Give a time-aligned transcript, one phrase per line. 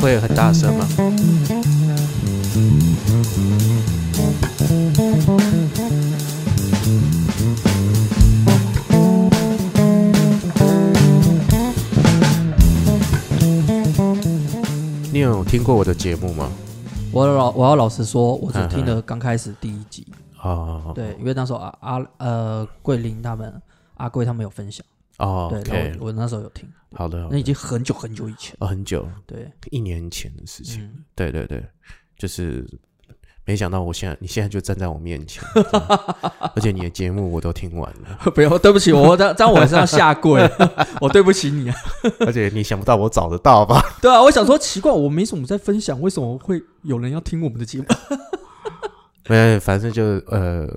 [0.00, 0.86] 会很大声吗？
[15.12, 16.50] 你有听过我的节目吗？
[17.12, 20.06] 我老我要老实说，我只听了刚开始第一集。
[20.42, 23.62] 哦，对，因为那时候阿阿呃桂林他们
[23.94, 24.84] 阿贵他们有分享，
[25.18, 27.32] 哦对，然，OK，后我我那时候有听，好的，好的。
[27.32, 30.82] 那已经很久很久以前，哦，很久，对，一年前的事情。
[30.82, 31.64] 嗯，对对对，
[32.18, 32.66] 就是
[33.44, 35.42] 没想到我现在你现在就站在我面前，
[36.56, 40.42] 而且你的节目我都听完了， 不要，对不起，我这样这样我还是要下跪，
[41.00, 41.76] 我对不起你啊。
[42.20, 43.82] 而且你想不到我找得到吧？
[44.02, 47.86] 对啊，我想说奇怪，我没什么在分享，为什么会有人要听我们的节目？
[49.28, 50.68] 没，反正就呃，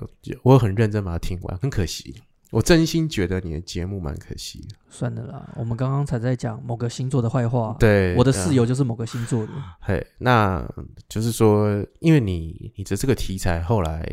[0.42, 2.14] 我很认真把它听完，很可惜。
[2.50, 4.76] 我真心觉得你的节目蛮可惜的。
[4.88, 10.66] 算了啦，我们刚刚才在讲某个星座的坏话，对，我的室友就是某个星座的，嘿，那
[11.08, 11.68] 就是说，
[12.00, 14.06] 因为你你的这个题材后来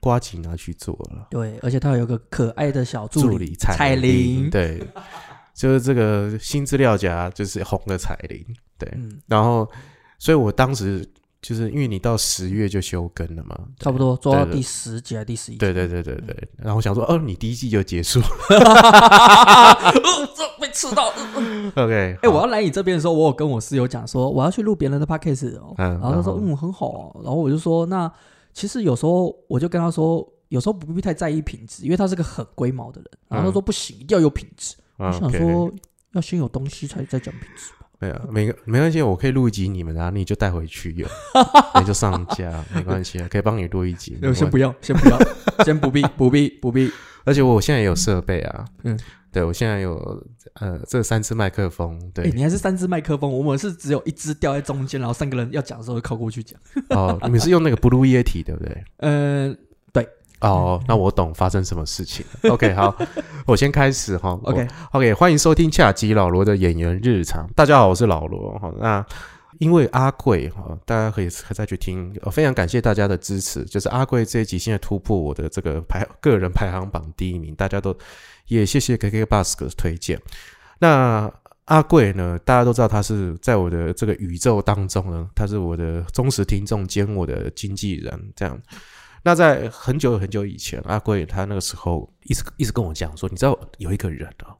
[0.00, 4.86] 瓜吉拿去做了，对，而且他有个可爱的小助理彩彩铃，对，
[5.54, 8.44] 就是这个新资料夹就是红的彩铃，
[8.78, 9.66] 对，嗯，然后，
[10.18, 11.06] 所以我当时
[11.42, 19.82] 就是因为你到十月就休更了嘛，差不多做到第十集还是第十一集，对对对对对，然后我想说，哦，你第一季就结束 呃
[20.36, 21.12] 这被刺到。
[21.76, 28.10] ，OK，哎、我要来你这边的时候，我有跟我室友讲说，我要去录别人的 podcast 哦，嗯然后他说，嗯，很好哦，然后我就说，那
[28.52, 34.74] 其实有时候我就跟他说，有时候不必太在意品质，因为他是个很龟毛的人，然后他说不行，一定要有品质。
[34.98, 35.72] 我嗯想说，
[36.12, 37.70] 要先有东西才再讲品质。
[37.72, 37.79] 吧。
[38.00, 41.08] 没有，没没关系，我可以录一集你们的、啊，你就带回去用，
[41.78, 44.12] 你就上架，没关系啊，可以帮你录一集。
[44.22, 45.18] 没关系先不要， 先不要，
[45.64, 46.90] 先不必，不必，不必。
[47.24, 56.58] 而且我现在也有设备啊，嗯嗯，对我现在有呃这三支麦克风，哎、对，你还是三支麦克风，我们是只有一支掉在中间，然后三个人要讲的时候就靠过去讲。
[56.88, 58.84] 哦，你们是用那个 Blue Yeti 对不对？
[58.96, 59.54] 呃，
[60.40, 62.24] 哦，那我懂发生什么事情。
[62.44, 62.96] OK，好，
[63.46, 64.30] 我先开始哈。
[64.44, 67.46] OK 我 OK，欢迎收听恰吉老罗的演员日常。
[67.54, 68.72] 大家好，我是老罗哈。
[68.78, 69.04] 那
[69.58, 72.16] 因为阿贵哈，大家可以再去听。
[72.22, 77.94] 呃，非常感谢大家的支持，就是阿贵这一集现在突破我的这个排个人排行榜第一名，大家都
[78.46, 80.18] 也谢谢 KK Bus 的推荐。
[80.78, 81.30] 那
[81.66, 88.58] 阿贵呢，大家都知道他是在我的这个宇宙当中呢，他是我的忠实听众兼我的经纪人，这样。
[89.22, 94.56] 那在很久很久以前，阿贵他那个时候一直一直跟我讲说，你知道有一个人哦，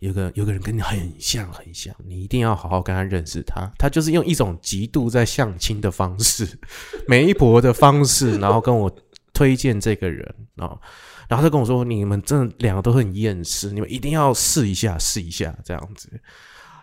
[0.00, 3.70] 有个有个人跟你很像很像，你一定要好好跟他认识他。
[3.78, 6.58] 他就是用一种极度在相亲的方式，
[7.06, 8.90] 媒婆的方式，然后跟我
[9.32, 10.76] 推荐这个人哦。
[11.28, 16.10] 然后他跟我说，你们真的两个都很厌世，你们一定要试一下试一下这样子。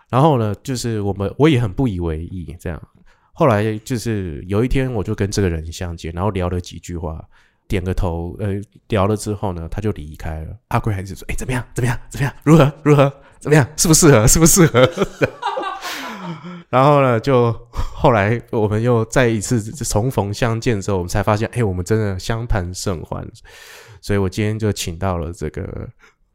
[0.08, 2.82] 然后呢，就是我们我也很不以为意这样。
[3.40, 7.24] 后来就是有一天，我就跟这个人相见，然后聊了几句话，
[7.66, 10.54] 点个头，呃，聊了之后呢，他就离开了。
[10.68, 11.64] 阿贵还是说：“哎、怎么样？
[11.72, 11.98] 怎么样？
[12.10, 12.34] 怎么样？
[12.42, 12.70] 如何？
[12.82, 13.10] 如何？
[13.38, 13.66] 怎么样？
[13.78, 14.26] 适不适合？
[14.26, 14.86] 适不适合？”
[16.68, 23.26] 然后呢，就后来我们又再一次重逢相见之后，我们才发现，哎、我们真的相谈甚欢。
[24.02, 25.88] 所以我今天就请到了这个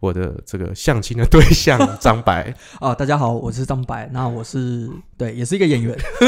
[0.06, 2.54] 我的这个相亲的对象 张白。
[2.80, 5.98] 啊，大家好，我是张白，那我是对，也是一个演员。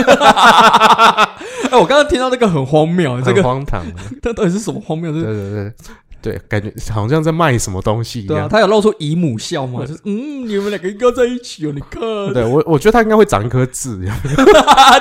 [1.69, 3.85] 哎、我刚刚听到那个很荒谬，这很个荒唐，
[4.21, 5.11] 这到底是什么荒谬？
[5.11, 5.73] 这对对对
[6.19, 8.49] 对，感觉好像在卖什么东西一对啊，样。
[8.49, 9.81] 他有露出姨母笑吗？
[9.85, 12.01] 就是嗯，你们两个应该在一起哦，你看，
[12.33, 13.95] 对我，我觉得他应该会长一颗痣，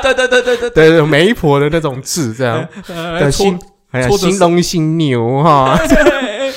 [0.03, 3.59] 对对对对对对对，媒婆的那种痣，这样呃的搓新，
[3.93, 6.53] 哎呀，搓着新龙新牛哈，对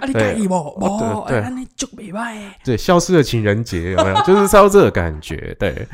[0.00, 0.76] 啊，你介意不？
[0.80, 2.36] 对不，对哎，你足袂歹。
[2.64, 4.16] 对，消失的情人节有没有？
[4.26, 5.86] 就是差不多这个感觉，对。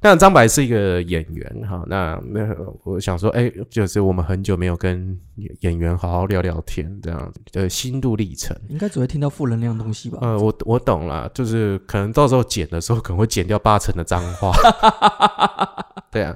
[0.00, 2.46] 但张白是一个演员哈，那那
[2.84, 5.18] 我想说，哎、就是我们很久没有跟
[5.58, 8.56] 演员好好聊聊天，这样的心路历程。
[8.68, 10.18] 应该只会听到负能量的东西吧？
[10.22, 14.52] 呃，我我懂了，就是可能到时候剪的时候，可能会剪掉八成的脏话。
[16.12, 16.32] 对啊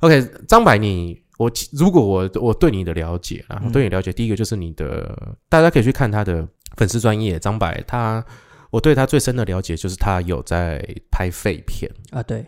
[0.00, 6.46] ，OK，张柏你我如果我我对你的了解啊，我对你了解，第一个就是你的，大家可以去看他的
[6.76, 8.22] 粉丝专业，张柏他，
[8.68, 11.90] 我对他最深的了解就是他有在拍废片。
[12.10, 12.44] 啊，对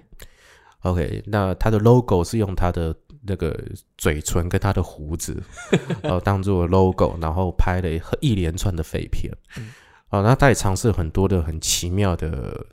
[0.83, 3.59] ，OK，那他的 logo 是用他的那个
[3.97, 5.43] 嘴唇跟他的胡子，
[6.05, 7.89] 呃，当做 logo，然后拍了
[8.21, 9.33] 一连串的废片。
[9.57, 9.73] 嗯
[10.11, 12.67] 啊、那他也尝试很多的很奇妙的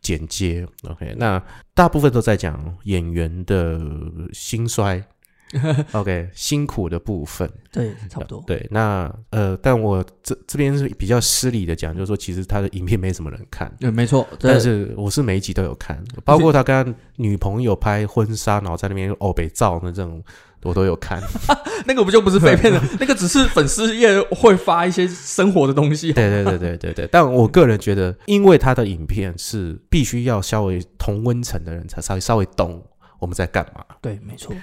[0.00, 0.64] 剪接。
[0.88, 1.42] OK，那
[1.74, 3.80] 大部分都在讲演员的
[4.32, 5.04] 兴衰，
[5.92, 7.50] OK，辛苦的部分。
[7.72, 8.42] 对，差不多。
[8.46, 13.72] 对，那呃，但我这这边是比较失礼的讲，就是说，其实他的影片没什么人看。
[13.80, 14.26] 对，没错。
[14.38, 20.22] 但是我是每一集都有看，包括他跟他女朋友拍婚纱，然后在那边欧北照那这种，
[20.62, 21.20] 我都有看。
[21.84, 22.80] 那个不就不是废片了？
[23.00, 26.12] 那个只是粉丝页会发一些生活的东西。
[26.12, 27.08] 对对对对对对。
[27.10, 32.80] 但我个人觉得，因为他的影片是必须要稍微同温层的人才稍微稍微懂
[33.18, 33.84] 我们在干嘛。
[34.00, 34.54] 对，没错。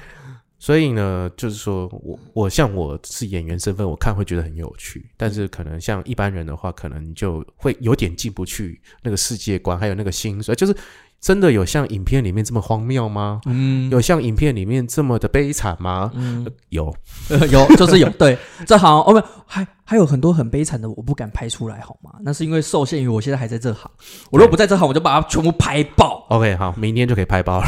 [0.62, 10.76] 所以呢，就是说我我像我是演员身份，我看会觉得很有趣，但是可能像一般人的话，可能就会有点进不去那个世界观，还有那个心所以，就是。
[11.22, 13.42] 真的有像影片里面这么荒谬吗？
[13.46, 16.10] 嗯，有像影片里面这么的悲惨吗？
[16.16, 16.92] 嗯，有，
[17.52, 18.10] 有，就是有。
[18.18, 18.36] 对，
[18.66, 22.10] 这行哦，不，还还有很多很悲惨的，我不敢拍出来，好吗？
[22.24, 23.88] 那是因为受限于我现在还在这行，
[24.32, 26.26] 我如果不在这行，我就把它全部拍爆。
[26.30, 27.68] OK，好，明天就可以拍爆了，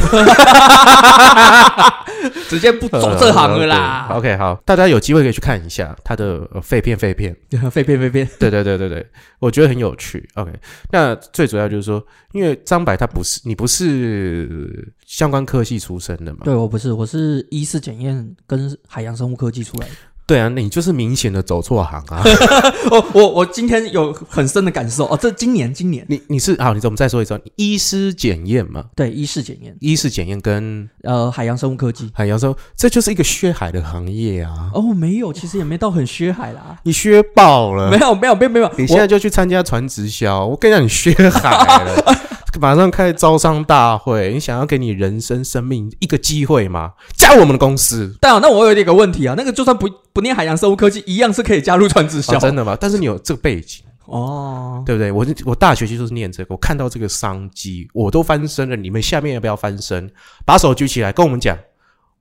[2.49, 4.07] 直接不走这行了啦。
[4.11, 7.35] OK，好，大家有机会可以去看一下他的废片，废片，
[7.69, 8.29] 废片， 废片。
[8.39, 9.05] 对对对对对，
[9.39, 10.27] 我觉得很有趣。
[10.35, 10.51] OK，
[10.91, 12.03] 那最主要就是说，
[12.33, 13.41] 因为张白他不是。
[13.45, 16.39] 你不是相关科系出身的嘛？
[16.43, 19.93] 对，我不是，我是医师检验跟海洋生物科技出来的。
[20.25, 22.23] 对啊，你就是明显的走错行啊！
[22.89, 25.19] 我我我今天有很深的感受哦。
[25.21, 27.39] 这今年今年，你你是好，你怎么再说一次？
[27.57, 28.85] 医师检验嘛？
[28.95, 34.69] 对，医师检验，医师检验跟呃海洋生物科技，海洋生物，这就是一个削海的行业啊！
[34.73, 36.77] 哦，没有，其实也没到很削海啦。
[36.83, 37.91] 你削爆了！
[37.91, 42.15] 没有没有没有没有，你现在就去参加船直销，我跟你讲，你削海了。
[42.59, 46.93] 马上开招商大会，你想要给你人生生命一个机会吗？
[47.15, 48.15] 加入我们的公司。
[48.21, 52.77] 但那我有一个问题啊，那个就算不不念海洋生物科技，一样是可以加入传直销，真的吗？
[52.79, 55.11] 但是你有这个背景哦，对不对？
[55.11, 58.75] 我我大学其实都是念这个，我看到这个商机，我都翻身了。
[58.75, 60.11] 你们下面要不要翻身？
[60.45, 61.57] 把手举起来，跟我们讲。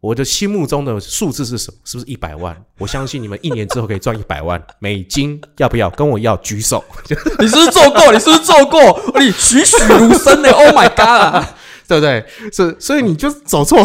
[0.03, 1.79] 我的心目中的数字是什么？
[1.85, 2.61] 是不是一百万？
[2.79, 6.37] 我相信你们一年之后可以赚一百万美金，要不要跟我要？
[6.39, 6.85] 举手！
[7.39, 8.13] 你是不是做过？
[8.13, 9.21] 你是不是做过？
[9.21, 11.47] 你栩栩如生呢？Oh my god！
[11.87, 12.25] 对不对？
[12.51, 13.79] 是，所以你就走错。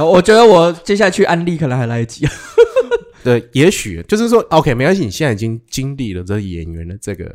[0.00, 2.26] 我觉得我接下去安利可能还来得及。
[3.22, 5.04] 对，也许就是说，OK，没关系。
[5.04, 7.32] 你现在已经经历了这演员的这个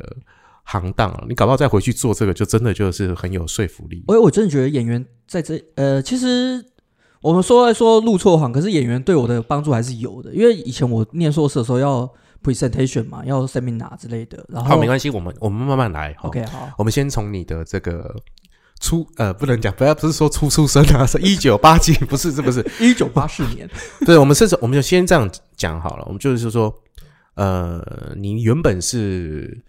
[0.64, 4.04] 行当了，你搞不好再回去做这个，就真的就是很有说服力。
[4.06, 6.62] 我我真的觉得演员在这呃，其实。
[7.20, 12.08] 我们说来说录错行，可是演员对我的帮助还是有的，因为以前我念硕士的时候要
[12.42, 14.44] presentation 嘛，要 seminar 之类的。
[14.48, 16.14] 然后好，没关系，我们我们慢慢来。
[16.22, 18.14] OK，好，我们先从你的这个
[18.80, 23.68] 出呃，不能讲，不要不是说初出生啊，是一九八几，不是，是不是 一九八四年？
[24.06, 26.72] 对，我们甚至我们就先这样讲好了，我们就是说，
[27.34, 27.84] 呃，
[28.16, 29.60] 你原本是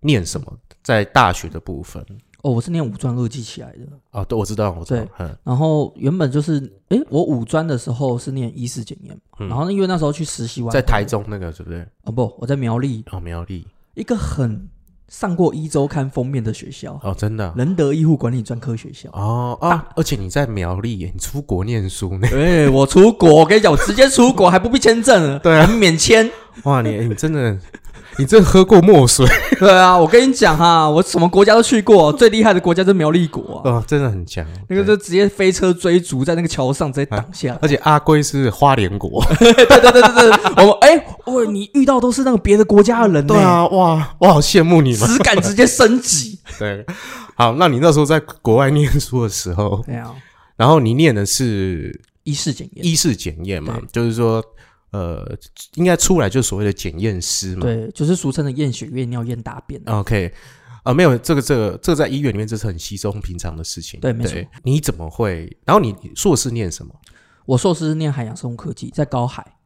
[0.00, 2.04] 念什么，在大学的部分。
[2.42, 3.86] 哦，我是念五专二技起来的。
[4.10, 5.06] 哦，对，我知道，我知道。
[5.44, 11.88] 然后原本就是，哎，我五专的时候是念医师检验，然后因为那时候去实习完，在台中那个，是不是？
[12.02, 13.04] 哦，不，我在苗栗。
[13.12, 14.68] 哦，苗栗，一个很
[15.06, 16.98] 上过一周刊封面的学校。
[17.04, 19.08] 哦，真的，仁德医护管理专科学校。
[19.12, 22.26] 哦啊，而且你在苗栗，你出国念书呢？
[22.30, 26.28] 对，我出国，我跟你讲，我直接出国，还不必签证， 对，免签。
[26.64, 27.56] 哇，你你真的。
[28.18, 29.26] 你真喝过墨水？
[29.58, 34.46] 对啊，我跟你讲哈，我什么国家都去过， 最厉害的国家是苗栗国啊，哦，真的很强。
[34.68, 37.56] 那个就直接飞车追逐在那个桥上，直接挡下。
[37.62, 46.38] 而且阿龟是花莲国， 对对对对对，我们哎，喂，你遇到都是那个别的国家的人，对啊，哇，我好羡慕你们，质感直接升级。
[46.58, 46.84] 对，
[47.34, 50.14] 好，那你那时候在国外念书的时候，对啊，
[50.56, 54.44] 然后你念的是医事检验，医事检验嘛，就是说。
[54.92, 55.26] 呃，
[55.76, 59.80] 应该出来就是所谓的检验师嘛，对，就是俗称的验血、验尿、验大便。
[59.86, 60.30] OK，
[60.82, 63.98] 啊，没有这个，这个，这个在医院里面这是很稀松平常的事情。
[64.00, 64.38] 对，没错。
[64.62, 65.50] 你怎么会？
[65.64, 66.94] 然后你硕士念什么？
[67.46, 69.56] 我硕士是念海洋生物科技，在高海，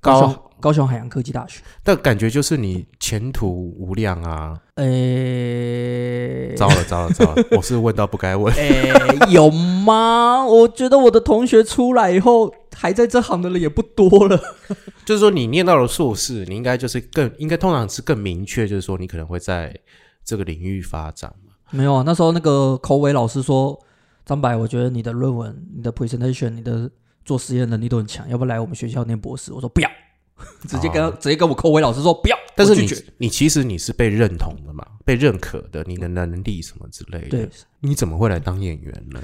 [0.00, 1.62] 高雄高雄海洋科技大学。
[1.84, 4.60] 但感觉就是你前途无量啊。
[4.74, 7.44] 诶，糟了糟了糟了！
[7.52, 8.52] 我是问到不该问。
[8.54, 8.92] 诶，
[9.30, 10.44] 有吗？
[10.44, 12.52] 我觉得我的同学出来以后。
[12.78, 14.38] 还在这行的人也不多了，
[15.06, 19.74] 就是说你念到了硕士，你应该就是更应该通常是更明确，就是说你可能会在
[20.22, 21.54] 这个领域发展嘛。
[21.70, 23.82] 没有啊，那时候那个口尾老师说，
[24.26, 26.90] 张白，我觉得你的论文、你的 presentation、你的
[27.24, 29.52] 做实验能力都很强，要不要来我们学校念博士？
[29.54, 29.90] 我说不要，
[30.68, 32.36] 直接跟直接跟我口尾老师说不要。
[32.54, 39.20] 但是你你其实你是被认同的嘛，被认可的，你的能力什么之类的，对，你怎么会来当演员呢？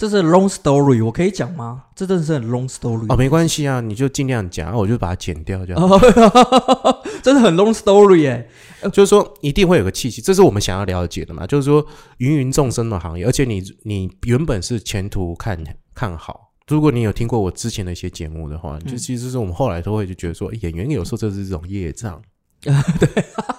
[0.00, 1.82] 这是 long story，我可以讲吗？
[1.94, 6.00] 这真的是很 long story 哦，没关系啊，你就尽量讲，我就把它剪掉，这样。
[7.22, 8.48] 真的很 long story 哎，
[8.88, 11.46] 就是说一定会有个契机，这是我们想要了解的嘛。
[11.46, 11.84] 就是说
[12.16, 15.62] 芸芸众生的行业，而且你你原本是前途看
[15.94, 22.18] 看好，如果你有听过我之前的一些节目的话，嗯就其实是我们后来都会就觉得说，演员有时候就是这种业障。
[22.62, 22.72] 对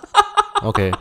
[0.66, 0.92] OK，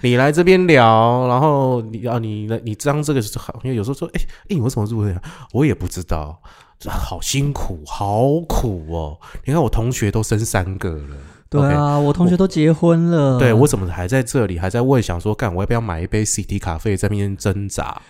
[0.00, 3.20] 你来这边聊，然后你啊，你来你当这个
[3.64, 5.22] 因为有时候说，哎、哎、你为什么入这样？
[5.52, 6.40] 我也不知道，
[6.86, 9.18] 好辛苦，好苦哦。
[9.44, 11.16] 你看我同学都生三个了，
[11.50, 18.00] 对啊，我同学都结婚了，对我怎么还在这里，还在问想说，干我要不要买一杯 CT 咖啡，在那边挣扎？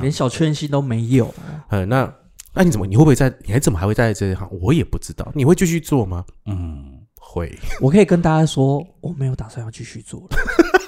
[0.00, 1.32] 连小确幸都没有。
[1.68, 2.10] 嗯，那
[2.54, 3.32] 那你怎么你会不会在？
[3.44, 4.48] 你还怎么还会在这一行？
[4.62, 6.24] 我也不知道，你会继续做吗？
[6.46, 7.56] 嗯，会。
[7.80, 10.28] 我可以跟大家说，我没有打算要继续做了。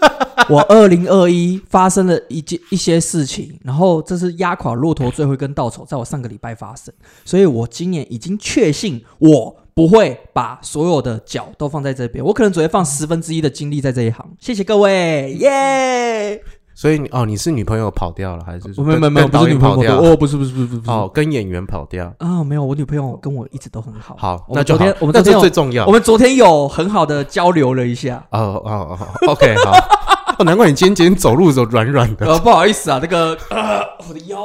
[0.49, 6.93] 我二零二一发生了一件一些事情，然后这是压垮骆驼最后一根稻草，在我上个礼拜发生，
[7.25, 14.26] 所以我今年已经确信我不会把所有的脚都放在这边，我可能只会放十分之一的精力在这一行。
[14.38, 16.43] 谢谢各位，耶！
[16.76, 19.97] 所以你哦，你是女朋友跑掉了，还是说没有没有没有，不是女朋友跑掉？
[19.99, 22.12] 哦，不是不是不是不是哦，跟演员跑掉。
[22.18, 24.14] 啊，没有，我女朋友跟我一直都很好。
[24.18, 25.87] 好，那就我们那这昨天最重要。
[25.87, 28.23] 我们昨天有很好的交流了一下。
[28.30, 29.73] 哦哦哦，OK，好。
[30.38, 32.26] 哦，难怪你今天今天走路的时候软软的。
[32.26, 34.38] 呃， 不好意思啊，那个呃，我的腰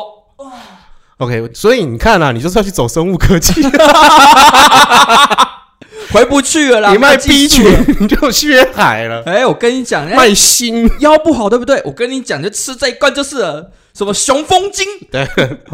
[1.18, 3.62] OK，所以你看啊，你就是要去走生物科技，
[6.12, 6.92] 回不去了啦。
[6.92, 10.90] 你卖没有技 B 群你就血海了，哎，我跟你讲，哎卖心。
[11.00, 11.82] 腰不好，对不对？
[11.86, 14.86] 我跟你讲，就吃这一罐就是了什么雄风精。
[15.12, 15.28] 对，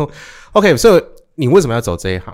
[0.54, 1.04] OK，所以
[1.36, 2.34] 你为什么要走这一行？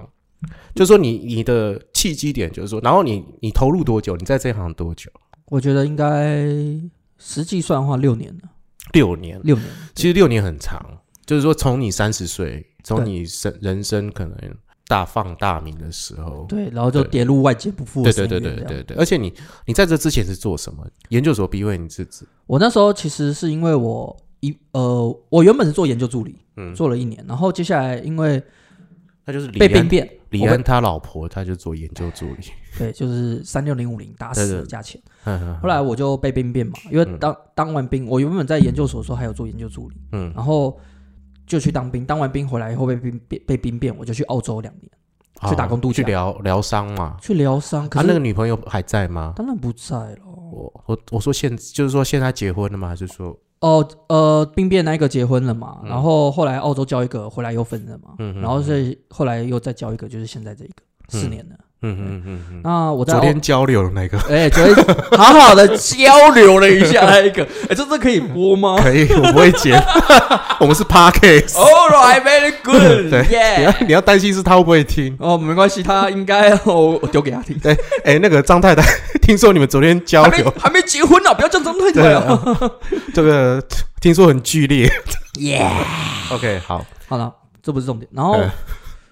[0.75, 4.15] 就是说你你的契机点，就是说，然后你你投入多久？
[4.17, 5.09] 你在这一行多久？
[5.45, 6.45] 我觉得应该
[7.19, 8.49] 实际算的话，六年了，
[8.93, 9.39] 六年。
[9.43, 9.67] 六年。
[9.93, 10.83] 其实六年很长，
[11.25, 14.35] 就是说从你三十岁，从你生人生可能
[14.93, 19.33] 大放大名的时候，对，然后就跌入外界不复对对对对对对，而且你
[19.65, 20.85] 你在这之前是做什么？
[21.09, 22.23] 研究所毕业，你是指？
[22.45, 26.75] 我那时候其实是因为我一呃，我原本是做研究助理，嗯。
[26.75, 28.39] 做了一年，然后接下来因为
[29.25, 32.43] 他就是被兵变，李安他老婆，他就做研究助理。
[32.77, 35.01] 对，就是三六零五零打死的价钱。
[35.25, 35.57] 嗯。
[35.59, 40.79] 后来我就被兵变嘛，因为当当完兵，我原本在研究所的时候还有做研究助理，嗯，然后
[41.53, 44.89] 就去当兵，当完兵回来以后被兵变被兵变，我就去澳洲两年
[45.47, 47.15] 去打工度假去疗疗伤嘛。
[47.21, 47.87] 去疗伤。
[47.87, 49.33] 可他、是、那个女朋友还在吗？
[49.35, 50.17] 当然不在了。
[50.25, 52.87] 我我我说现就是说现在结婚了吗？
[52.87, 60.73] 还是说哦，呃，兵变那一个结婚了嘛，然后后来澳洲交一个，回来又分了嘛，然后所以后来又再交一个，就是现在这一个，
[61.09, 61.55] 四年了。
[61.83, 64.75] 嗯嗯嗯嗯那我在昨天交流的那个哎，昨天
[65.17, 69.77] 好好的交流了一下那一个，哎，这这可以播吗可以，我不会剪，
[70.59, 71.53] 我们是 podcast。
[71.55, 73.61] ？All right, very good, 对你 yeah。
[73.63, 75.15] 要你要担心是他会不会听？
[75.19, 77.57] 哦，没关系，他应该哦，我丢给他听。
[77.59, 78.81] 对，哎、那个张太太，
[79.21, 82.21] 听说你们昨天交还没流，还没结婚呢，不要叫张太太对啊。
[82.27, 82.71] 啊，
[83.13, 83.61] 这个
[83.99, 84.89] 听说很剧烈。
[85.39, 85.67] 耶
[86.31, 88.07] ，OK，好，好了，这不是重点。
[88.13, 88.47] 然后对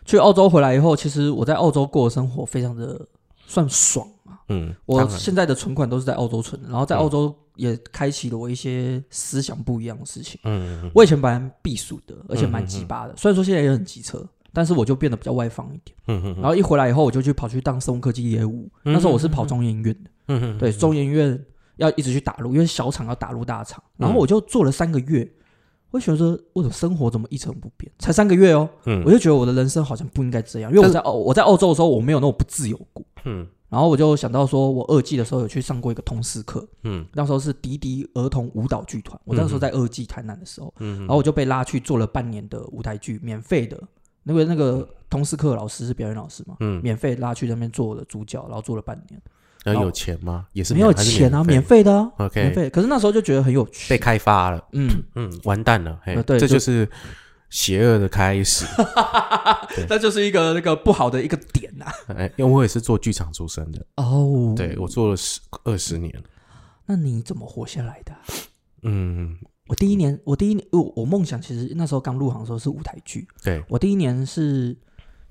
[0.06, 3.00] 去澳洲回来以后，其实我在澳洲过的生活非常的
[3.46, 4.40] 算爽啊。
[4.50, 10.40] 嗯，我现在的存款都是在澳洲存的，然后在澳洲也开启了我一些思想不一样的事情。
[10.44, 15.96] 嗯嗯嗯我以前本来避暑的，而且蛮鸡巴的，虽然说现在也很机车，但是我就变得比较外放一点。
[16.08, 18.70] 嗯嗯然后一回来以后，我就去跑去当生物科技业务。
[18.84, 21.40] 那时候我是跑中研院的，嗯嗯，对，中研院
[21.78, 23.82] 要一直去打入，因为小厂要打入大厂。
[23.98, 25.32] 嗯然后我就做了三个月，
[25.92, 27.92] 我就觉得说我的生活怎么一成不变？
[28.00, 33.06] 才三个月哦，嗯我就觉得我的人生好像不应该这样，因为我在澳我在澳洲的时候我没有那种不自由过。
[33.26, 43.82] 嗯然后我就想到说，我二季的时候有去上过一个通识课，嗯那时候是迪迪儿童舞蹈剧团，我那时候在二季台南的时候，嗯然后我就被拉去做了半年的舞台剧，免费的。
[44.24, 49.20] 那个那个通识课老师是表演老师嘛，嗯，免费拉去那边做我的主角，然后做了半年，
[49.64, 50.48] 然后有钱吗？
[50.54, 52.42] 也是没有钱啊，免免费的啊，OK。
[52.42, 52.70] 免费。
[52.70, 53.90] 可是那时候就觉得很有趣。
[53.90, 56.90] 被，开发了，嗯，嗯，完蛋了，对就这就是
[57.50, 58.66] 邪恶的开始。
[59.88, 61.86] 那就是一个那个不好的一个点呐。
[62.08, 66.12] 哎，因为我也是做剧场出身的，哦，对我做了十二十年，
[66.86, 68.20] 那你怎么活下来的啊？
[68.84, 69.38] 嗯，
[69.68, 74.76] 我第一年，我第一年，我我梦想其实那时候刚入行的时候是舞台剧，对，我第一年是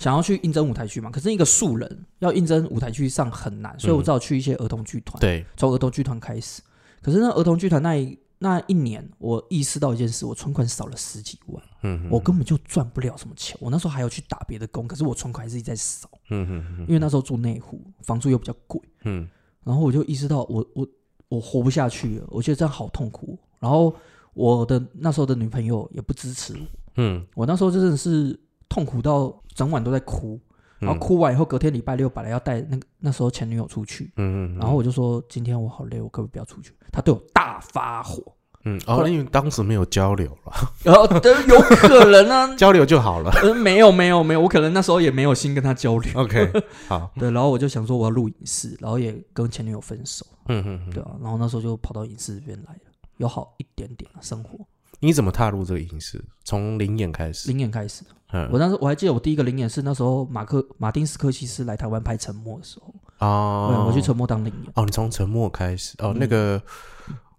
[0.00, 6.62] 想要去应征舞台剧嘛，可是一个素人要应征舞台剧上很难，所以我只好去一些儿童剧团，对，从儿童剧团开始。
[7.02, 13.54] 可是那儿童剧团那一那一年，我意识到一件事，我存款少了十几万，嗯我根本就赚不了什么钱。
[13.60, 18.80] 我那时候还要去打别的工，可是我存款还是一直在少，嗯嗯嗯因为那时候住内湖，房租又比较贵。
[19.04, 19.28] 嗯
[19.62, 20.88] 然后我就意识到我我
[21.28, 23.38] 我活不下去了，我觉得这样好痛苦。
[23.58, 23.94] 然后
[24.32, 26.60] 我的那时候的女朋友也不支持我，
[26.96, 28.38] 嗯，我那时候真的是
[28.70, 30.40] 痛苦到整晚都在哭，
[30.78, 36.72] 然后嗯哭完以后，隔天礼拜六本来要带那个那时候前女友出去，嗯嗯，然后我就说今天我好累，我可不可以不要出去？
[36.90, 38.22] 他对我大发火，
[38.64, 40.52] 嗯，哦，因为当时没有交流了，
[40.84, 43.30] 然后呃有可能啊， 交流就好了。
[43.42, 46.12] 呃，没有没有没有，我可能那时候也没有心跟他交流。
[46.14, 46.50] OK，
[46.88, 52.80] 好， 对，然后我就想说我要录影视，然后也跟前女友分手，嗯嗯嗯，对啊，然后那时候就跑到影视这边来了，
[53.18, 54.58] 有好一点点啊生活。
[55.00, 56.22] 你怎么踏入这个影视？
[56.44, 64.72] 从零演开始，零演开始，嗯，我当时我还记得我第一个零演是那时候马克马丁斯科西斯来台湾拍《沉默》的时候，对，哦，我去沉默当零演。
[64.74, 66.62] 哦，你从沉默开始哦，嗯那个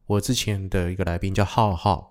[0.08, 2.10] 我之前的一个来宾叫浩浩，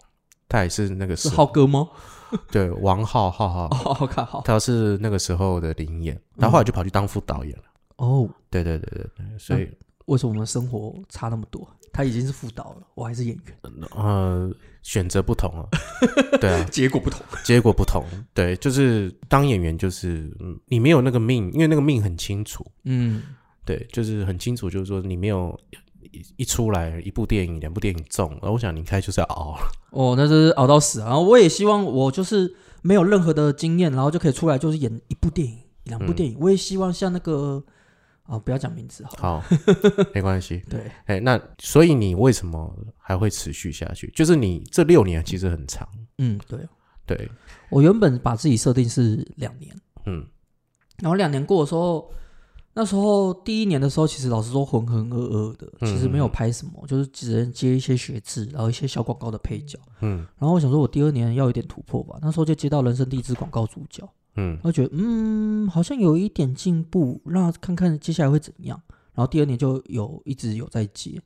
[0.48, 1.88] 他也是那个是浩哥吗？
[2.52, 7.64] 对王浩浩浩， 哦，好看好他是那个时候的灵演，然后后来就跑去当副导演了。
[7.96, 8.28] 哦。
[8.48, 9.68] 对对对对对，所以
[10.06, 11.68] 为什么我们生活差那么多？
[11.92, 14.50] 他已经是副导了，我还是演员，呃
[14.82, 15.68] 选择不同了，
[16.40, 17.20] 对啊，结果不同。
[17.44, 23.22] 结果不同，对，就是当演员就是嗯你没有那个命，因为那个命很清楚，嗯，
[23.64, 25.58] 对，就是很清楚，就是说你没有
[26.00, 31.06] 一一出来一部电影、两部电影中，然后我想你应该就是要熬了，哦，那就是熬到死啊！
[31.08, 36.36] 然后我也希望我就是没有任何的经验，然后就可以出来就是演一部电影、两部电影。
[36.40, 37.62] 我也希望像那个
[38.30, 39.42] 啊、不要讲名字好
[40.14, 40.62] 没关系。
[40.70, 44.10] 对，哎，那所以你为什么还会持续下去？
[44.14, 46.58] 就是你这六年其实很长，嗯，对。
[47.06, 47.28] 对，
[47.70, 50.24] 我原本把自己设定是两年，嗯。
[50.98, 52.08] 然后两年过的时候，
[52.72, 59.76] 那时候第一年的时候，其实老实说浑浑噩噩的，嗯其实没有拍什么，就是只能接一些学制，然后一些小广告的配角。
[60.02, 60.18] 嗯。
[60.38, 64.08] 然后我想说，我第二年要有点突破吧，那时候就接到《人生第一支广告主角，
[64.40, 68.80] 嗯我觉得嗯，好像有一点进步，那看看接下来会怎样。
[69.12, 71.20] 然后第二年就有一直有在接，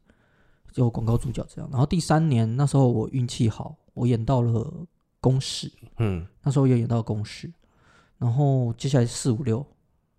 [0.72, 1.70] 就广告主角这样。
[1.70, 4.86] 然后第三年那时候我运气好，我演到了
[5.20, 7.52] 公式，嗯那时候也演到公式。
[8.18, 9.64] 然后接下来四五六，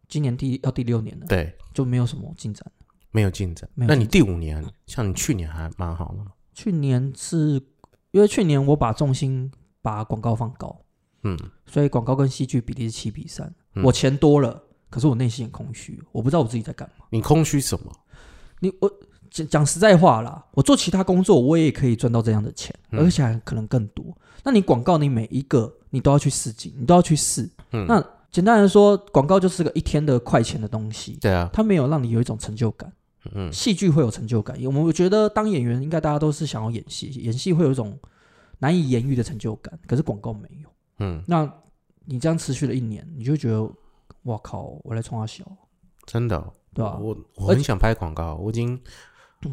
[0.07, 2.65] 今年第要第六年了，对，就没有什么进展。
[3.11, 3.67] 没有进展。
[3.73, 7.61] 没有那你第五年，像你去年还蛮好的嘛，去年是
[8.11, 10.81] 因为去年我把重心把广告放高，
[11.25, 17.05] 嗯所以广告跟戏剧比例是七比三、嗯我钱多了，可是我内心很空虚，我不知道我自己在干嘛。
[17.09, 17.91] 你空虚什么？
[18.61, 18.89] 你我
[19.29, 24.05] 讲讲实在话啦，我做其他工作我也可以赚到这样的钱，嗯而且还可能更多。
[24.43, 27.49] 那你广告，你每一个你都要去试镜，你都要去试。
[27.71, 28.01] 嗯那
[28.31, 32.91] 简单来说，广告就是个一天的快钱的东西，对啊，它没有让你有一种成就感。
[33.33, 37.97] 嗯戏剧会有成就感，我们觉得当演员应该大家都是想要演戏，演戏会有一种
[38.59, 40.69] 难以言喻的成就感，可是广告没有。
[40.99, 41.51] 嗯，那
[42.05, 43.61] 你这样持续了一年，你就会觉得，
[44.23, 45.45] 哇靠，我来冲他小，
[46.05, 48.79] 真的哦，对吧、我我很想拍广告，我已经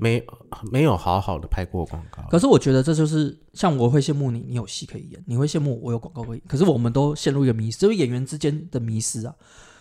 [0.01, 0.25] 没
[0.71, 2.23] 没有好好的拍过广告。
[2.31, 6.43] 可是我觉得这就是像我会羡慕你，你有戏可以演；你会羡慕我有广告可以演。
[6.47, 9.35] 可是我们都陷入一个迷失，就是演员之间的迷失啊。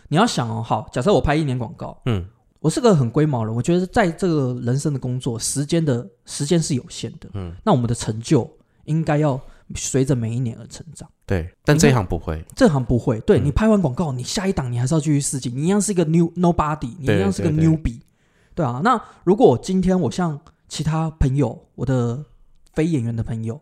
[0.09, 2.27] 你要想哦，好，假设我拍一年广告，嗯。
[2.59, 8.47] 我是个很龟毛人，我觉得在这个人生的工作时间的时间是有限的，嗯，那我们的成就
[8.83, 9.41] 应该要
[9.75, 11.09] 随着每一年而成长。
[11.25, 12.43] 对，但这一行不会。
[12.55, 18.01] 这行不会，对、嗯你拍完广告，你下一档你还是要继续试镜，你一样是一个 new nobody，你一样是个 newbie，
[18.53, 18.81] 对啊。
[18.83, 22.23] 那如果今天我像其他朋友，我的
[22.73, 23.59] 非演员的朋友，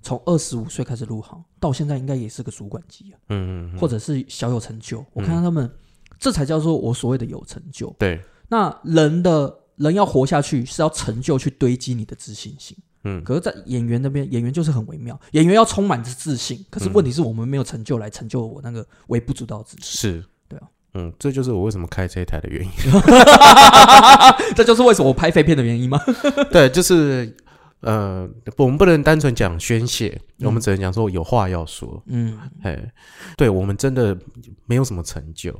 [0.00, 5.04] 从二十五岁开始入行，到现在应该也是个主管级啊，嗯嗯嗯，或者是小有成就。
[5.12, 5.70] 我看到他们，
[6.18, 7.94] 这才叫做我所谓的有成就。
[7.98, 12.76] 对，那人的人要活下去，是要成就去堆积你的自信心。
[13.04, 20.12] 嗯可是，在演员那边，演员就是很微妙，演员要充满着自信，可是嗯问题是我们没有成就来成就我那个微不足道的自信。
[20.12, 22.70] 是，对啊，嗯，这就是我为什么开这一台的原因。
[24.54, 26.00] 这就是为什么我拍废片的原因吗？
[26.52, 27.34] 对，就是
[27.80, 32.00] 呃，我们不能单纯讲宣泄，嗯我们只能讲说有话要说。
[32.06, 32.92] 嗯哎，
[33.36, 34.16] 对我们真的
[34.66, 35.52] 没有什么成就，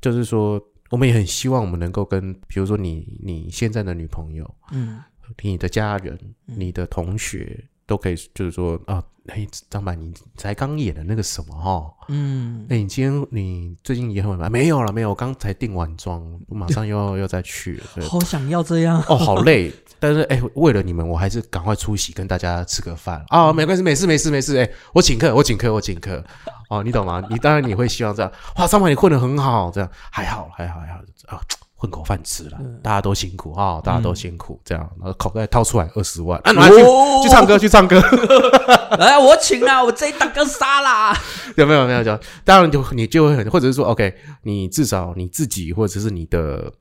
[0.00, 0.60] 就是说，
[0.90, 5.00] 我们也很希望我们能够跟，比如说你你现在的女朋友、嗯
[5.42, 14.50] 你的家人、嗯你的同学，都可以，就是说啊，哎，张柏，你才刚演的那个什么哈、嗯，哎，你今天你最近也很忙？
[14.50, 17.84] 没有了，没有，我刚才定完妆，我马上又要 又再去了。
[17.94, 19.02] 对好想要这样。
[19.08, 24.56] 哦，好累，但是哎，为了你们，我还是赶快出席，跟大家吃个饭啊、没关系，没事，没事，没事。
[24.56, 26.24] 哎，我请客，我请客，我请客。
[26.70, 27.22] 哦，你懂吗？
[27.30, 31.40] 你当然你会希望这样，哇，张柏你混得很好，这样还好，还好，还好啊，
[31.80, 38.00] 混口饭吃了，大家都辛苦啊、大家都辛苦，这样，然后口袋掏出来二十万，啊，拿去、哦去唱歌， 去唱歌，
[38.98, 41.16] 哎，我请啊，我这一档跟杀啦。
[41.56, 41.86] 有没有？
[41.86, 44.12] 没有就，当然就你就会很，或者是说，OK，
[44.42, 46.72] 你至少你自己或者是你的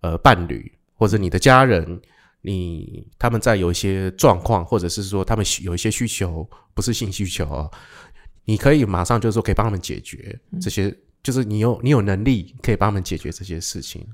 [0.00, 2.00] 呃伴侣或者你的家人，
[2.40, 7.70] 你他们在有一些状况，或者是说他们有一些需求，不是性需求哦，
[8.44, 14.04] 你可以马上就是说可以帮他们解决这些，就是你有你有能力可以帮他们解决这些事情，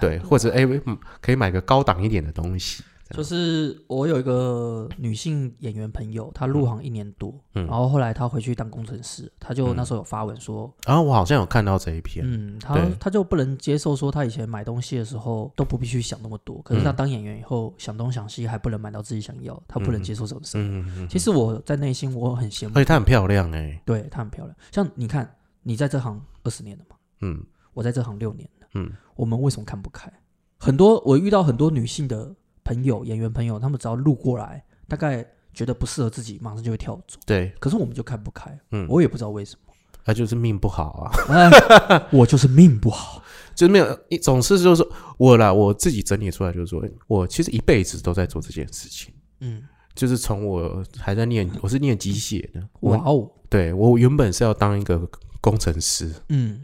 [0.00, 7.66] 对，或者哎、嗯可以买个高档一点的东西，就是我有一个女性演员朋友，她入行一年多，嗯。
[7.66, 20.58] 然后后来她回去当工程师，她就那时候有发文说，然后我好像有看到这一篇，嗯，她她就不能接受说她以前买东西的时候都不必须想那么多，可是她当演员以后想东想西还不能买到自己想要，她不能接受这种事。
[20.58, 24.54] 嗯嗯嗯，其实我在内心我很羡慕而且，她很漂亮哎、对她很漂亮。
[24.70, 27.42] 像你看，你在这行二十年了嘛，嗯。
[27.74, 30.10] 我在这行六年了，嗯我们为什么看不开？
[30.58, 37.18] 很多我遇到很多女性的朋友、演员朋友，他们只要路过来，大概觉得不适合自己，马上就会跳走。
[37.26, 38.86] 对，可是我们就看不开，嗯。
[38.88, 43.22] 我也不知道为什么，那就是命不好啊，哎，我就是命不好。
[43.54, 49.64] 就是没有，一总是就是说我啦，我自己整理出来就是说，我其实一辈子都在做这件事情，嗯，
[49.96, 56.62] 就是从我还在念，我是念机械的，哇哦，对我原本是要当一个工程师，嗯，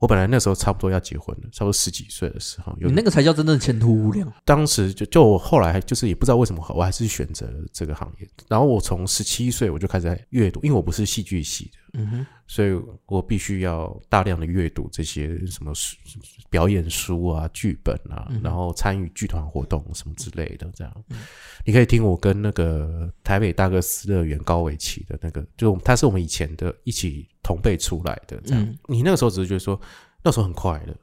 [0.00, 4.30] 我本来那时候差不多要结婚了，差不多十几岁的时候，有你那个才叫真正前途无量。
[4.44, 8.28] 当时就就我后来就是也不知道为什么，我还是选择了这个行业。
[8.48, 15.96] 然后我从十七岁我就开始在阅读，因为我不是戏剧系的，嗯哼，所以我必须要大量的阅读这些什么书
[16.50, 20.70] 表演书啊、剧本啊，嗯然后参与剧团活动什么之类的。
[20.74, 21.04] 这样，
[21.64, 28.40] 你可以听我跟那个台北大哥斯乐园高伟奇的那个，就他是我们以前的一起同辈出来的。
[28.44, 29.80] 这样，嗯你那个时候只是觉得说
[30.24, 30.94] 那时候很快乐。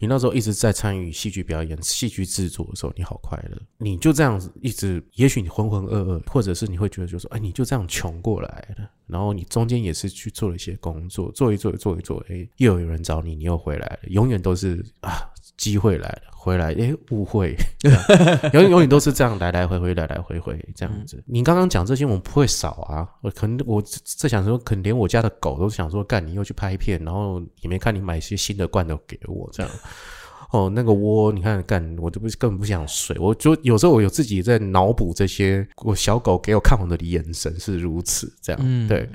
[0.00, 3.58] 你那时候一直在参与戏剧表演、戏剧制作的时候，你好快乐。
[3.78, 8.90] 你就这样子一直，也许你浑浑噩噩，或者是你会觉得就说，哎，你就这样穷过来了。
[9.06, 14.08] 然后你中间也是去做了一些工作，做一做，做一做，哎，又有人找你，你又回来了。
[14.08, 17.54] 永远都是啊，机会来了，回来，哎，误会，
[18.54, 21.22] 永远永远都是这样来来回回，来来回回这样子。
[21.26, 23.06] 你刚刚讲这些，我们不会少啊。
[23.22, 23.82] 我可能我
[24.16, 29.70] 在想说，可能连我家的狗都想说，干你又去拍片，然后也没看你买一些新的罐头给我这样。
[30.50, 33.14] 哦，那个窝，你看干，我就不根本不想睡。
[33.18, 39.06] 我就有时候我有自己在脑补这些，我小狗给我看我的眼神是如此这样，嗯对。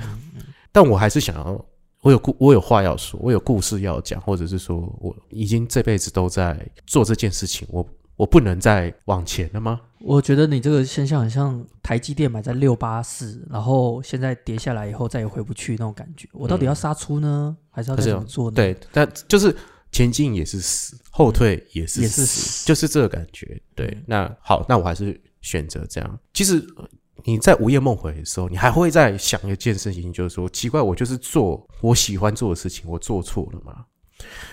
[0.72, 1.66] 但我还是想要，
[2.04, 7.84] 我有故，我有话要说，我有故事要讲，或者是说我已经这辈子都在做这件事情，我
[8.18, 9.80] 我不能再往前了吗？
[10.00, 16.28] 我觉得你这个现象很像台积电买在六八四，然后现在跌下来以后再也回不去那种感觉。
[16.34, 19.56] 我到底要杀出呢，还是要怎么做呢？，对，但就是
[19.94, 23.58] 前进也是死，后退也是也是死，就是这个感觉。
[23.74, 26.20] 对嗯，那好，那我还是选择这样。
[26.34, 26.86] 其实呃
[27.24, 33.86] 你在午夜梦回的时候，你还会在想一件事情，就是说，奇怪，我就是做我喜欢做的事情，我做错了吗？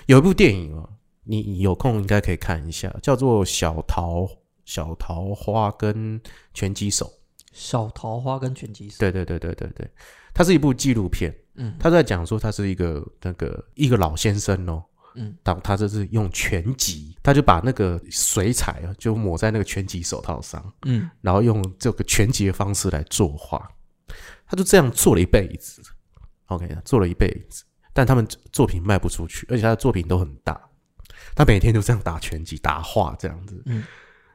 [0.07, 0.89] 有一部电影哦，
[1.25, 4.29] 你你有空应该可以看一下，叫做《小桃
[4.65, 6.21] 小桃花跟
[6.55, 7.07] 拳击手》。
[7.53, 9.91] 小桃花跟拳击手，对对对对对对，
[10.33, 11.35] 它是一部纪录片。
[11.57, 14.83] 嗯他在讲说他是一个那个一个老先生哦，
[15.15, 21.11] 嗯，当他这是用拳击，他就把那个水彩啊就抹在那个拳击手套上，嗯。
[21.21, 23.69] 然后用这个拳击的方式来作画，
[24.47, 25.83] 他就这样做了一辈子
[26.47, 30.61] ，OK，做了一辈子，但他们作品卖不出去，而且他的作品都很大，
[31.35, 33.85] 他每天就这样打拳击、打画这样子，嗯，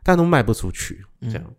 [0.03, 1.31] 但都卖不出去，嗯。
[1.31, 1.53] 这样。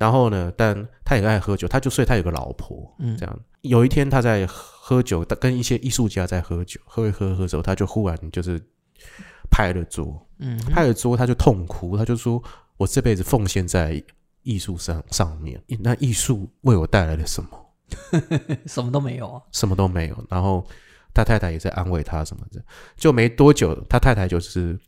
[0.00, 3.40] 然后呢，但他也爱喝酒，他就所以他有个老婆，嗯这样。
[3.60, 8.58] 有一天他在喝酒，跟一些艺术家在喝酒，喝一喝喝之后，他就忽然就是
[9.50, 12.42] 拍了桌，嗯拍了桌，他就痛哭，他就说
[12.78, 14.02] ：“我这辈子奉献在
[14.42, 17.50] 艺术上上面，那艺术为我带来了什么？
[18.64, 19.42] 什么都没有啊。
[19.52, 20.66] 什么都没有。”然后
[21.12, 22.64] 他太太也在安慰他什么的，
[22.96, 24.78] 就没多久，他太太就是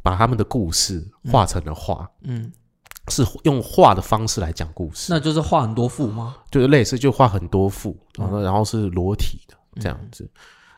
[0.00, 2.52] 把他们的故事画成了画，嗯，
[3.10, 5.12] 是用画的方式来讲故事。
[5.12, 6.36] 那就是画很多幅吗？
[6.50, 10.30] 就是类似就画很多幅，然嗯后然后是裸体的这样子，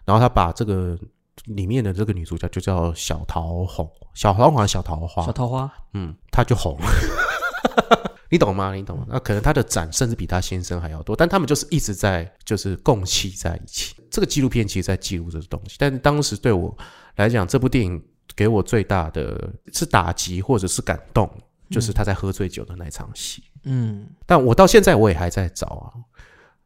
[0.04, 0.98] 然后他把这个
[1.44, 6.86] 里面的这个女主角就叫小桃红，小桃红还是小桃花小，桃花，嗯，她就红了。
[8.30, 8.72] 你懂吗？
[8.74, 9.06] 你懂吗？
[9.08, 13.94] 那可能她的展甚至比她先生还要多，但他们就是一直在就是共栖在一起。
[14.10, 16.74] 这个纪录片其实在记录这个东西，但是当时对我
[17.16, 18.02] 来讲，这部电影
[18.34, 21.30] 给我最大的是打击或者是感动，
[21.72, 23.42] 就是他在喝醉酒的那场戏。
[23.64, 25.90] 嗯但我到现在我也还在找啊。